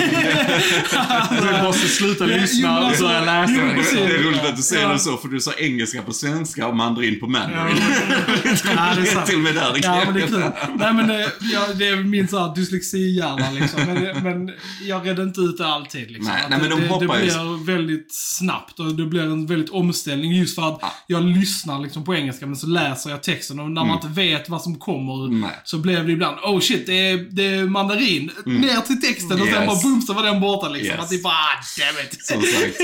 Du 1.30 1.62
måste 1.62 1.88
sluta 1.88 2.24
lyssna 2.26 2.80
och 2.80 2.92
börja 3.00 3.20
läsa. 3.24 3.52
jo, 3.56 3.82
Det 3.94 4.00
är 4.14 4.22
roligt 4.22 4.44
att 4.44 4.56
du 4.56 4.62
säger 4.62 4.82
Ja. 4.82 4.92
det 4.92 4.98
så, 4.98 5.16
för 5.16 5.28
du 5.28 5.40
sa 5.40 5.52
engelska 5.58 6.02
på 6.02 6.12
svenska 6.12 6.66
och 6.66 6.76
mandarin 6.76 7.20
på 7.20 7.26
mandarin. 7.26 7.76
Ja, 8.76 8.92
det 8.96 9.00
är 9.00 9.04
sant. 9.04 9.26
Till 9.26 9.34
och 9.36 9.40
med 9.42 9.54
där. 9.54 9.72
Det 9.72 9.78
Ja, 9.82 10.02
men 10.04 10.14
det 10.14 10.22
är 10.22 10.26
kul. 10.26 10.42
Nej, 10.76 10.92
men 10.94 11.06
det, 11.08 11.32
ja, 11.40 11.66
det 11.78 11.88
är 11.88 11.96
min 11.96 12.28
sån 12.28 12.42
här 12.42 12.54
dyslexihjärna 12.54 13.50
liksom. 13.50 13.80
Men, 13.86 14.22
men 14.22 14.54
jag 14.88 15.06
redde 15.06 15.22
inte 15.22 15.40
ut 15.40 15.58
det 15.58 15.66
alltid 15.66 16.10
liksom. 16.10 16.32
Nej, 16.34 16.42
nej, 16.50 16.58
men 16.60 16.70
de 16.70 16.76
det, 16.76 16.82
det 16.82 16.88
hoppar 16.88 17.18
ju- 17.18 17.22
blir 17.24 17.64
väldigt 17.66 18.06
snabbt 18.10 18.80
och 18.80 18.94
det 18.94 19.06
blir 19.06 19.22
en 19.22 19.46
väldigt 19.46 19.70
omställning 19.70 20.32
just 20.32 20.54
för 20.54 20.68
att 20.68 20.78
Ja. 20.82 20.92
jag 21.06 21.22
lyssnar 21.24 21.78
liksom 21.80 22.04
på 22.04 22.14
engelska 22.14 22.46
men 22.46 22.56
så 22.56 22.66
läser 22.66 23.10
jag 23.10 23.22
texten 23.22 23.60
och 23.60 23.70
när 23.70 23.84
man 23.84 23.94
inte 23.96 24.08
vet 24.20 24.48
vad 24.48 24.62
som 24.62 24.78
kommer 24.78 25.28
Nej. 25.40 25.50
så 25.64 25.78
blev 25.78 26.06
det 26.06 26.12
ibland 26.12 26.36
oh 26.42 26.60
shit, 26.60 26.86
det 26.86 27.10
är, 27.10 27.16
det 27.30 27.46
är 27.46 27.64
mandarin. 27.64 28.30
Ner 28.44 28.80
till 28.86 29.00
texten 29.00 29.32
och 29.40 29.46
sen 29.46 29.62
Yes. 29.62 29.66
bara 29.66 29.82
boom 29.82 30.02
så 30.02 30.12
var 30.14 30.22
den 30.22 30.40
borta 30.40 30.68
liksom. 30.68 30.90
Yes. 30.92 31.00
Att 31.04 31.10
det 31.10 31.22
bara, 31.22 31.32
ah, 31.32 31.62
damn 31.78 32.06
it. 32.06 32.24
Som 32.26 32.42
sagt. 32.42 32.76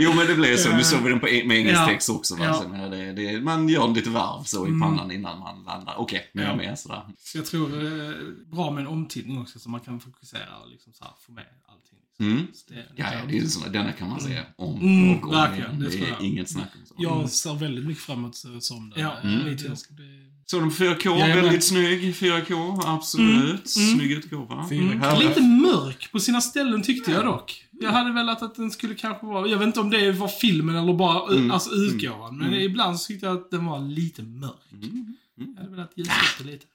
Jo 0.00 0.12
men 0.12 0.26
det 0.26 0.34
blev 0.34 0.56
så. 0.56 0.76
Nu 0.76 0.84
såg 0.84 1.02
vi 1.02 1.10
den 1.10 1.20
på, 1.20 1.26
med 1.26 1.52
engelsk 1.58 1.80
Ja. 1.80 1.86
text 1.86 2.10
också. 2.10 2.36
Ja. 2.40 2.54
Så, 2.54 2.68
men 2.68 2.90
det, 2.90 3.12
det, 3.12 3.40
man 3.40 3.68
gör 3.68 3.84
en 3.88 3.94
lite 3.94 4.10
varv 4.10 4.44
så 4.44 4.66
i 4.66 4.70
pannan 4.80 5.10
innan 5.10 5.38
man 5.38 5.62
landar. 5.64 5.94
Okej, 5.98 6.30
nu 6.34 6.42
är 6.42 6.46
jag 6.46 6.54
Mm. 6.54 6.64
Ja. 6.64 6.70
med. 6.70 6.78
Sådär. 6.78 7.02
Så 7.18 7.38
jag 7.38 7.46
tror 7.46 7.68
det 7.68 7.86
är 8.06 8.50
bra 8.52 8.70
med 8.70 8.80
en 8.80 8.86
omtittning 8.86 9.40
också 9.40 9.58
så 9.58 9.68
man 9.70 9.80
kan 9.80 10.00
fokusera 10.00 10.56
och 10.64 10.70
liksom 10.70 10.92
så 10.92 11.04
här 11.04 11.12
få 11.26 11.32
med 11.32 11.44
allting. 11.68 11.98
Mm. 12.20 12.46
Så 12.54 12.72
det, 12.72 12.86
Ja, 12.96 13.04
ja, 13.12 13.18
det 13.28 13.36
är 13.36 13.40
ju 13.40 13.48
så, 13.48 13.68
denna 13.68 13.92
kan 13.92 14.08
man 14.08 14.20
säga 14.20 14.42
om 14.56 14.80
Mm, 14.80 15.16
och 15.18 15.24
om 15.24 15.30
verkligen, 15.30 15.70
igen. 15.82 15.90
det 15.90 16.06
är 16.06 16.08
jag. 16.08 16.20
inget 16.22 16.50
snack 16.50 16.68
om 16.80 16.86
så. 16.86 16.94
Jag 16.98 17.30
ser 17.30 17.54
väldigt 17.54 17.86
mycket 17.86 18.02
fram 18.02 18.18
emot 18.18 18.44
eh, 18.44 18.58
som 18.58 18.90
det. 18.90 19.00
Ja, 19.00 19.16
Eh, 19.24 19.34
mm. 19.34 19.56
det 19.56 19.76
ska 19.76 19.94
bli- 19.94 20.26
Så 20.50 20.60
på 20.60 20.66
4K, 20.70 21.18
Jajamän. 21.18 21.36
väldigt 21.44 21.64
snygg 21.64 22.14
4K, 22.14 22.80
absolut. 22.86 23.70
Snygg 23.70 24.12
utgåva. 24.12 24.66
Mm. 24.70 25.18
Lite 25.18 25.40
mörk 25.40 26.12
på 26.12 26.20
sina 26.20 26.40
ställen 26.40 26.82
tyckte 26.82 27.10
jag 27.12 27.24
dock. 27.24 27.64
Jag 27.80 27.90
hade 27.90 28.12
velat 28.12 28.42
att 28.42 28.54
den 28.54 28.70
skulle 28.70 28.94
kanske 28.94 29.26
vara, 29.26 29.46
jag 29.48 29.58
vet 29.58 29.66
inte 29.66 29.80
om 29.80 29.90
det 29.90 30.12
var 30.12 30.28
filmen 30.28 30.76
eller 30.76 30.94
bara 30.94 31.34
Mm. 31.36 31.50
alltså 31.50 31.70
utgåvan. 31.70 32.38
Men 32.38 32.54
ibland 32.54 33.00
så 33.00 33.06
tyckte 33.06 33.26
jag 33.26 33.36
att 33.36 33.50
den 33.50 33.66
var 33.66 33.80
lite 33.80 34.22
mörk. 34.22 34.72
Mm. 34.72 35.16
Jag 35.56 35.62
hade 35.62 35.70
velat 35.70 35.92
ljusa 35.96 36.10
upp 36.12 36.38
det 36.46 36.52
lite. 36.52 36.66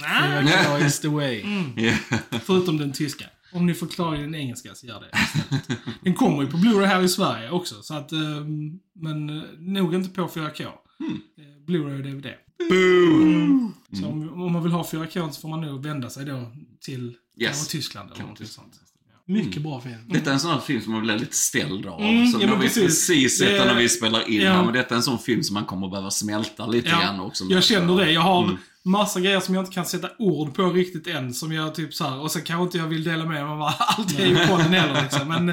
Fyra 0.00 0.72
Ah, 0.72 0.78
K 0.78 0.86
is 0.86 1.00
the 1.00 1.08
way. 1.08 1.44
Ja. 1.76 1.92
förutom 2.44 2.76
den 2.78 2.92
tyska. 2.92 3.24
Om 3.52 3.66
ni 3.66 3.74
förklarar 3.74 4.18
den 4.18 4.34
engelska 4.34 4.74
så 4.74 4.86
gör 4.86 5.00
det 5.00 5.18
istället. 5.24 5.80
Den 6.00 6.14
kommer 6.14 6.42
ju 6.42 6.48
på 6.50 6.56
Blu-ray 6.56 6.84
här 6.86 7.02
i 7.02 7.08
Sverige 7.08 7.50
också, 7.50 7.82
så 7.82 7.94
att, 7.94 8.12
ehm, 8.12 8.78
men 8.94 9.30
eh, 9.38 9.42
nog 9.58 9.94
inte 9.94 10.10
på 10.10 10.28
4K. 10.28 10.62
Mm. 11.00 11.20
Eh, 11.38 11.44
Blu-ray 11.66 11.96
och 11.98 12.04
DVD. 12.04 12.26
Boom! 12.68 13.74
Så 13.92 14.06
om, 14.06 14.42
om 14.42 14.52
man 14.52 14.62
vill 14.62 14.72
ha 14.72 14.82
4K 14.82 15.30
så 15.30 15.40
får 15.40 15.48
man 15.48 15.60
nog 15.60 15.82
vända 15.82 16.10
sig 16.10 16.24
då 16.24 16.52
till 16.80 17.14
Yes. 17.36 17.68
Tyskland 17.68 18.10
eller 18.14 18.24
något 18.24 18.48
sånt. 18.48 18.74
Mycket 19.26 19.62
bra 19.62 19.80
film. 19.80 19.94
Detta 20.08 20.30
är 20.30 20.34
en 20.34 20.40
sån 20.40 20.50
här 20.50 20.60
film 20.60 20.80
som 20.82 20.92
man 20.92 21.02
blir 21.02 21.18
lite 21.18 21.36
ställd 21.36 21.86
av. 21.86 22.00
Mm, 22.00 22.26
som 22.26 22.40
ja, 22.40 22.46
när 22.46 22.52
men 22.52 22.60
vi 22.62 22.66
precis. 22.68 22.82
precis 22.84 23.38
sett 23.38 23.48
den 23.48 23.58
Det- 23.66 23.72
när 23.74 23.80
vi 23.80 23.88
spelar 23.88 24.28
in 24.30 24.40
ja. 24.42 24.52
här. 24.52 24.64
Men 24.64 24.72
detta 24.74 24.94
är 24.94 24.96
en 24.96 25.02
sån 25.02 25.18
film 25.18 25.42
som 25.42 25.54
man 25.54 25.64
kommer 25.64 25.86
att 25.86 25.90
behöva 25.92 26.10
smälta 26.10 26.66
lite 26.66 26.88
grann 26.88 27.16
Ja, 27.16 27.22
också. 27.22 27.44
jag 27.44 27.64
känner 27.64 27.96
det. 27.96 28.12
Jag 28.12 28.20
har 28.20 28.44
Mm. 28.44 28.56
massa 28.84 29.20
grejer 29.20 29.40
som 29.40 29.54
jag 29.54 29.62
inte 29.62 29.74
kan 29.74 29.86
sätta 29.86 30.08
ord 30.18 30.54
på 30.54 30.70
riktigt 30.70 31.06
än. 31.06 31.34
Som 31.34 31.52
jag 31.52 31.74
typ 31.74 31.94
så 31.94 32.04
här, 32.04 32.20
och 32.20 32.30
sen 32.30 32.42
kanske 32.42 32.62
inte 32.62 32.78
jag 32.78 32.86
vill 32.86 33.04
dela 33.04 33.24
med 33.24 33.28
mig 33.32 33.42
av 33.42 33.62
allt 33.78 34.18
är 34.18 34.26
i 34.26 34.46
podden 34.46 34.72
heller 34.72 35.02
liksom. 35.02 35.28
Men 35.28 35.46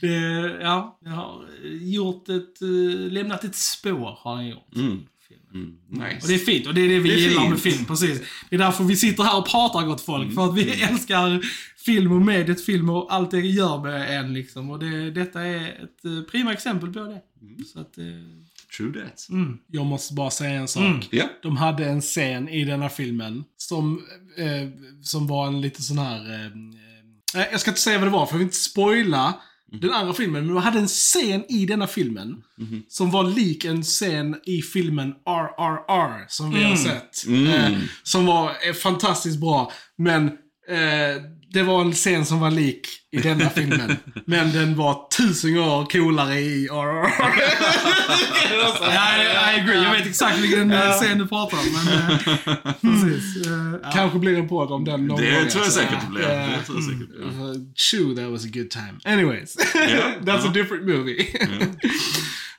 det, 0.00 0.58
ja, 0.62 0.98
jag 1.04 1.10
har 1.12 1.44
gjort 1.80 2.28
ett, 2.28 2.62
eh, 2.62 3.12
lämnat 3.12 3.44
ett 3.44 3.56
spår 3.56 4.18
har 4.20 4.36
jag 4.42 4.50
gjort. 4.50 4.76
Mm. 4.76 4.98
Mm, 5.54 5.72
nice. 5.88 6.18
Och 6.22 6.28
det 6.28 6.34
är 6.34 6.38
fint, 6.38 6.66
och 6.66 6.74
det 6.74 6.80
är 6.80 6.88
det 6.88 6.98
vi 6.98 7.08
Det 7.10 7.20
gillar 7.20 7.48
med 7.48 7.60
fint. 7.60 7.74
film, 7.74 7.86
precis. 7.86 8.20
Det 8.50 8.56
är 8.56 8.58
därför 8.58 8.84
vi 8.84 8.96
sitter 8.96 9.22
här 9.22 9.38
och 9.38 9.48
pratar 9.48 9.86
gott 9.86 10.00
folk. 10.00 10.34
För 10.34 10.44
att 10.50 10.56
vi 10.56 10.82
älskar 10.82 11.40
film 11.84 12.12
och 12.12 12.22
mediet 12.22 12.64
film 12.64 12.90
och 12.90 13.14
allt 13.14 13.30
det 13.30 13.40
gör 13.40 13.82
med 13.82 14.18
en 14.20 14.34
liksom. 14.34 14.70
Och 14.70 14.78
det, 14.78 15.10
detta 15.10 15.42
är 15.42 15.60
ett 15.68 16.04
eh, 16.04 16.30
prima 16.30 16.52
exempel 16.52 16.92
på 16.92 16.98
det. 17.00 17.20
Så 17.72 17.80
att, 17.80 17.98
eh, 17.98 18.04
True 18.76 18.92
that. 18.92 19.26
mm. 19.30 19.58
Jag 19.66 19.86
måste 19.86 20.14
bara 20.14 20.30
säga 20.30 20.50
en 20.60 20.68
sak. 20.68 20.82
Mm. 20.82 21.00
Ja. 21.10 21.24
De 21.42 21.56
hade 21.56 21.84
en 21.84 22.00
scen 22.00 22.48
i 22.48 22.64
denna 22.64 22.88
filmen 22.88 23.44
som, 23.56 24.02
eh, 24.36 24.68
som 25.02 25.26
var 25.26 25.46
en 25.46 25.60
lite 25.60 25.82
sån 25.82 25.98
här... 25.98 26.34
Eh, 26.34 26.46
eh, 27.42 27.48
jag 27.52 27.60
ska 27.60 27.70
inte 27.70 27.80
säga 27.80 27.98
vad 27.98 28.06
det 28.06 28.12
var, 28.12 28.26
för 28.26 28.34
jag 28.34 28.38
vill 28.38 28.46
inte 28.46 28.56
spoila 28.56 29.34
den 29.72 29.92
andra 29.92 30.14
filmen. 30.14 30.46
Men 30.46 30.54
de 30.54 30.62
hade 30.62 30.78
en 30.78 30.88
scen 30.88 31.44
i 31.48 31.66
denna 31.66 31.86
filmen 31.86 32.42
som 32.88 33.10
var 33.10 33.24
lik 33.24 33.64
en 33.64 33.82
scen 33.82 34.36
i 34.46 34.62
filmen 34.62 35.14
RRR 35.26 36.26
som 36.28 36.50
vi 36.50 36.62
har 36.62 36.76
sett. 36.76 37.28
Eh, 37.28 37.78
som 38.02 38.26
var 38.26 38.50
eh, 38.68 38.74
fantastiskt 38.74 39.40
bra. 39.40 39.72
Men 39.98 40.26
eh, 40.68 41.22
det 41.52 41.62
var 41.62 41.80
en 41.80 41.92
scen 41.92 42.26
som 42.26 42.40
var 42.40 42.50
lik 42.50 42.88
i 43.12 43.18
denna 43.18 43.50
filmen. 43.54 43.96
men 44.26 44.52
den 44.52 44.76
var 44.76 45.08
tusen 45.18 45.58
år 45.58 45.84
coolare 45.84 46.40
i. 46.40 46.66
Ja, 46.66 47.10
I, 49.52 49.60
agree. 49.60 49.82
Jag 49.82 49.92
vet 49.92 50.06
exakt 50.06 50.38
vilken 50.38 50.70
ja. 50.70 50.92
scen 50.92 51.18
du 51.18 51.26
pratar 51.28 51.58
om. 51.58 51.64
Men, 51.72 51.94
eh, 51.94 52.18
precis. 52.80 53.46
Eh, 53.46 53.52
ja. 53.82 53.90
Kanske 53.92 54.18
blir 54.18 54.38
en 54.38 54.48
podd 54.48 54.72
om 54.72 54.84
den 54.84 55.06
någon 55.06 55.20
Det 55.20 55.30
gång, 55.30 55.48
tror 55.48 55.62
alltså. 55.62 55.80
säkert 55.80 56.00
det 56.00 56.10
blir. 56.10 56.22
Ja. 56.22 56.28
Det 56.28 56.64
tror 56.66 56.78
jag 56.78 56.84
säkert 56.84 57.00
det 57.00 57.16
blir. 57.16 57.46
Uh, 57.46 57.54
Chew, 57.74 58.22
that 58.22 58.30
was 58.30 58.44
a 58.44 58.48
good 58.52 58.70
time. 58.70 58.94
Anyways. 59.04 59.56
Ja, 59.74 60.32
That's 60.32 60.44
ja. 60.44 60.50
a 60.50 60.52
different 60.54 60.86
movie. 60.86 61.26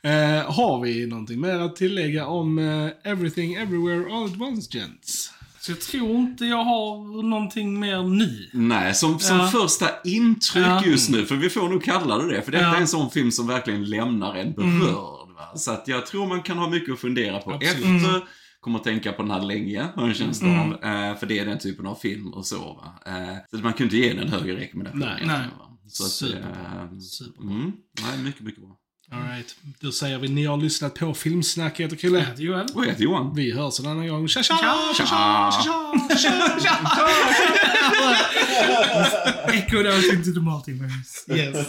Eh, 0.04 0.51
har 0.51 0.82
vi 0.82 1.08
någonting 1.08 1.41
mer 1.41 1.60
att 1.60 1.75
tillägga 1.75 2.25
om 2.25 2.60
eh, 2.60 3.12
Everything 3.12 3.54
Everywhere 3.54 4.15
All 4.15 4.25
At 4.25 4.41
Once, 4.41 4.77
gents? 4.77 5.32
Så 5.62 5.71
jag 5.71 5.82
tror 5.82 6.15
inte 6.15 6.45
jag 6.45 6.63
har 6.63 7.24
någonting 7.30 7.80
mer 7.80 8.04
nu. 8.04 8.50
Nej, 8.54 8.93
som, 8.95 9.19
som 9.19 9.38
Ja. 9.38 9.47
första 9.47 9.88
intryck 10.04 10.65
Ja. 10.67 10.86
just 10.86 11.10
nu, 11.10 11.26
för 11.26 11.36
vi 11.36 11.50
får 11.50 11.69
nog 11.69 11.84
kalla 11.84 12.17
det 12.17 12.36
det. 12.36 12.41
För 12.41 12.52
detta 12.52 12.63
Ja. 12.63 12.76
är 12.76 12.82
en 12.82 12.88
sån 12.88 13.10
film 13.10 13.32
som 13.32 13.47
verkligen 13.47 13.84
lämnar 13.86 14.36
en 14.36 14.54
berörd. 14.54 15.28
Va? 15.28 15.28
Va? 15.52 15.58
Så 15.58 15.71
att 15.71 15.88
jag 15.88 16.06
tror 16.06 16.28
man 16.28 16.41
kan 16.41 16.58
ha 16.58 16.69
mycket 16.69 16.93
att 16.93 17.00
fundera 17.00 17.39
på 17.39 17.52
Absolut. 17.52 17.76
efter. 17.78 18.21
Kommer 18.60 18.78
att 18.80 18.84
tänka 18.84 19.12
på 19.12 19.21
den 19.21 19.32
här 19.32 19.41
länge, 19.41 19.88
har 19.95 20.08
en 20.08 20.13
känsla 20.13 20.47
av. 20.62 20.71
Eh, 20.74 21.17
för 21.17 21.26
det 21.26 21.39
är 21.39 21.45
den 21.45 21.60
typen 21.60 21.86
av 21.86 21.95
film 21.95 22.34
och 22.34 22.45
så. 22.45 22.58
Va? 22.58 23.00
Eh, 23.06 23.36
så 23.50 23.58
att 23.58 23.63
man 23.63 23.74
kan 23.74 23.84
inte 23.84 23.97
ge 23.97 24.13
den 24.13 24.19
en 24.19 24.30
högre 24.30 24.56
rekommendation. 24.56 25.00
Nej. 25.00 25.24
Nej. 25.26 25.45
Så 25.88 26.04
att, 26.04 26.10
Superbra. 26.10 26.50
eh, 26.50 26.97
Superbra. 27.00 27.52
Mm, 27.54 27.71
nej, 28.02 28.24
mycket, 28.24 28.41
mycket 28.41 28.62
bra. 28.62 28.78
Alright. 29.13 29.56
Då 29.80 29.91
säger 29.91 30.19
vi 30.19 30.28
ni 30.28 30.45
har 30.45 30.58
lyssnat 30.58 30.93
på 30.93 31.13
Filmsnack. 31.13 31.80
Jag 31.80 31.84
heter 31.84 31.97
Chrille. 31.97 32.19
Jag 32.19 32.26
heter 32.26 32.43
Joel. 32.43 32.67
Och 32.74 32.84
jag 32.84 32.89
heter 32.89 33.04
Johan. 33.04 33.36
Vi 33.36 33.52
hörs 33.52 33.80
en 33.80 33.86
annan 33.86 34.08
gång. 34.08 34.28
Tja 34.28 34.43
tja! 34.43 34.58
Tja! 34.58 34.93
Tja 34.97 35.06
tja! 35.06 36.60
Tja 36.60 36.60
tja! 36.60 36.80
Echo 39.54 39.78
out 39.78 40.13
into 40.13 40.34
the 40.34 40.39
multiverse. 40.39 41.36
Yes. 41.36 41.67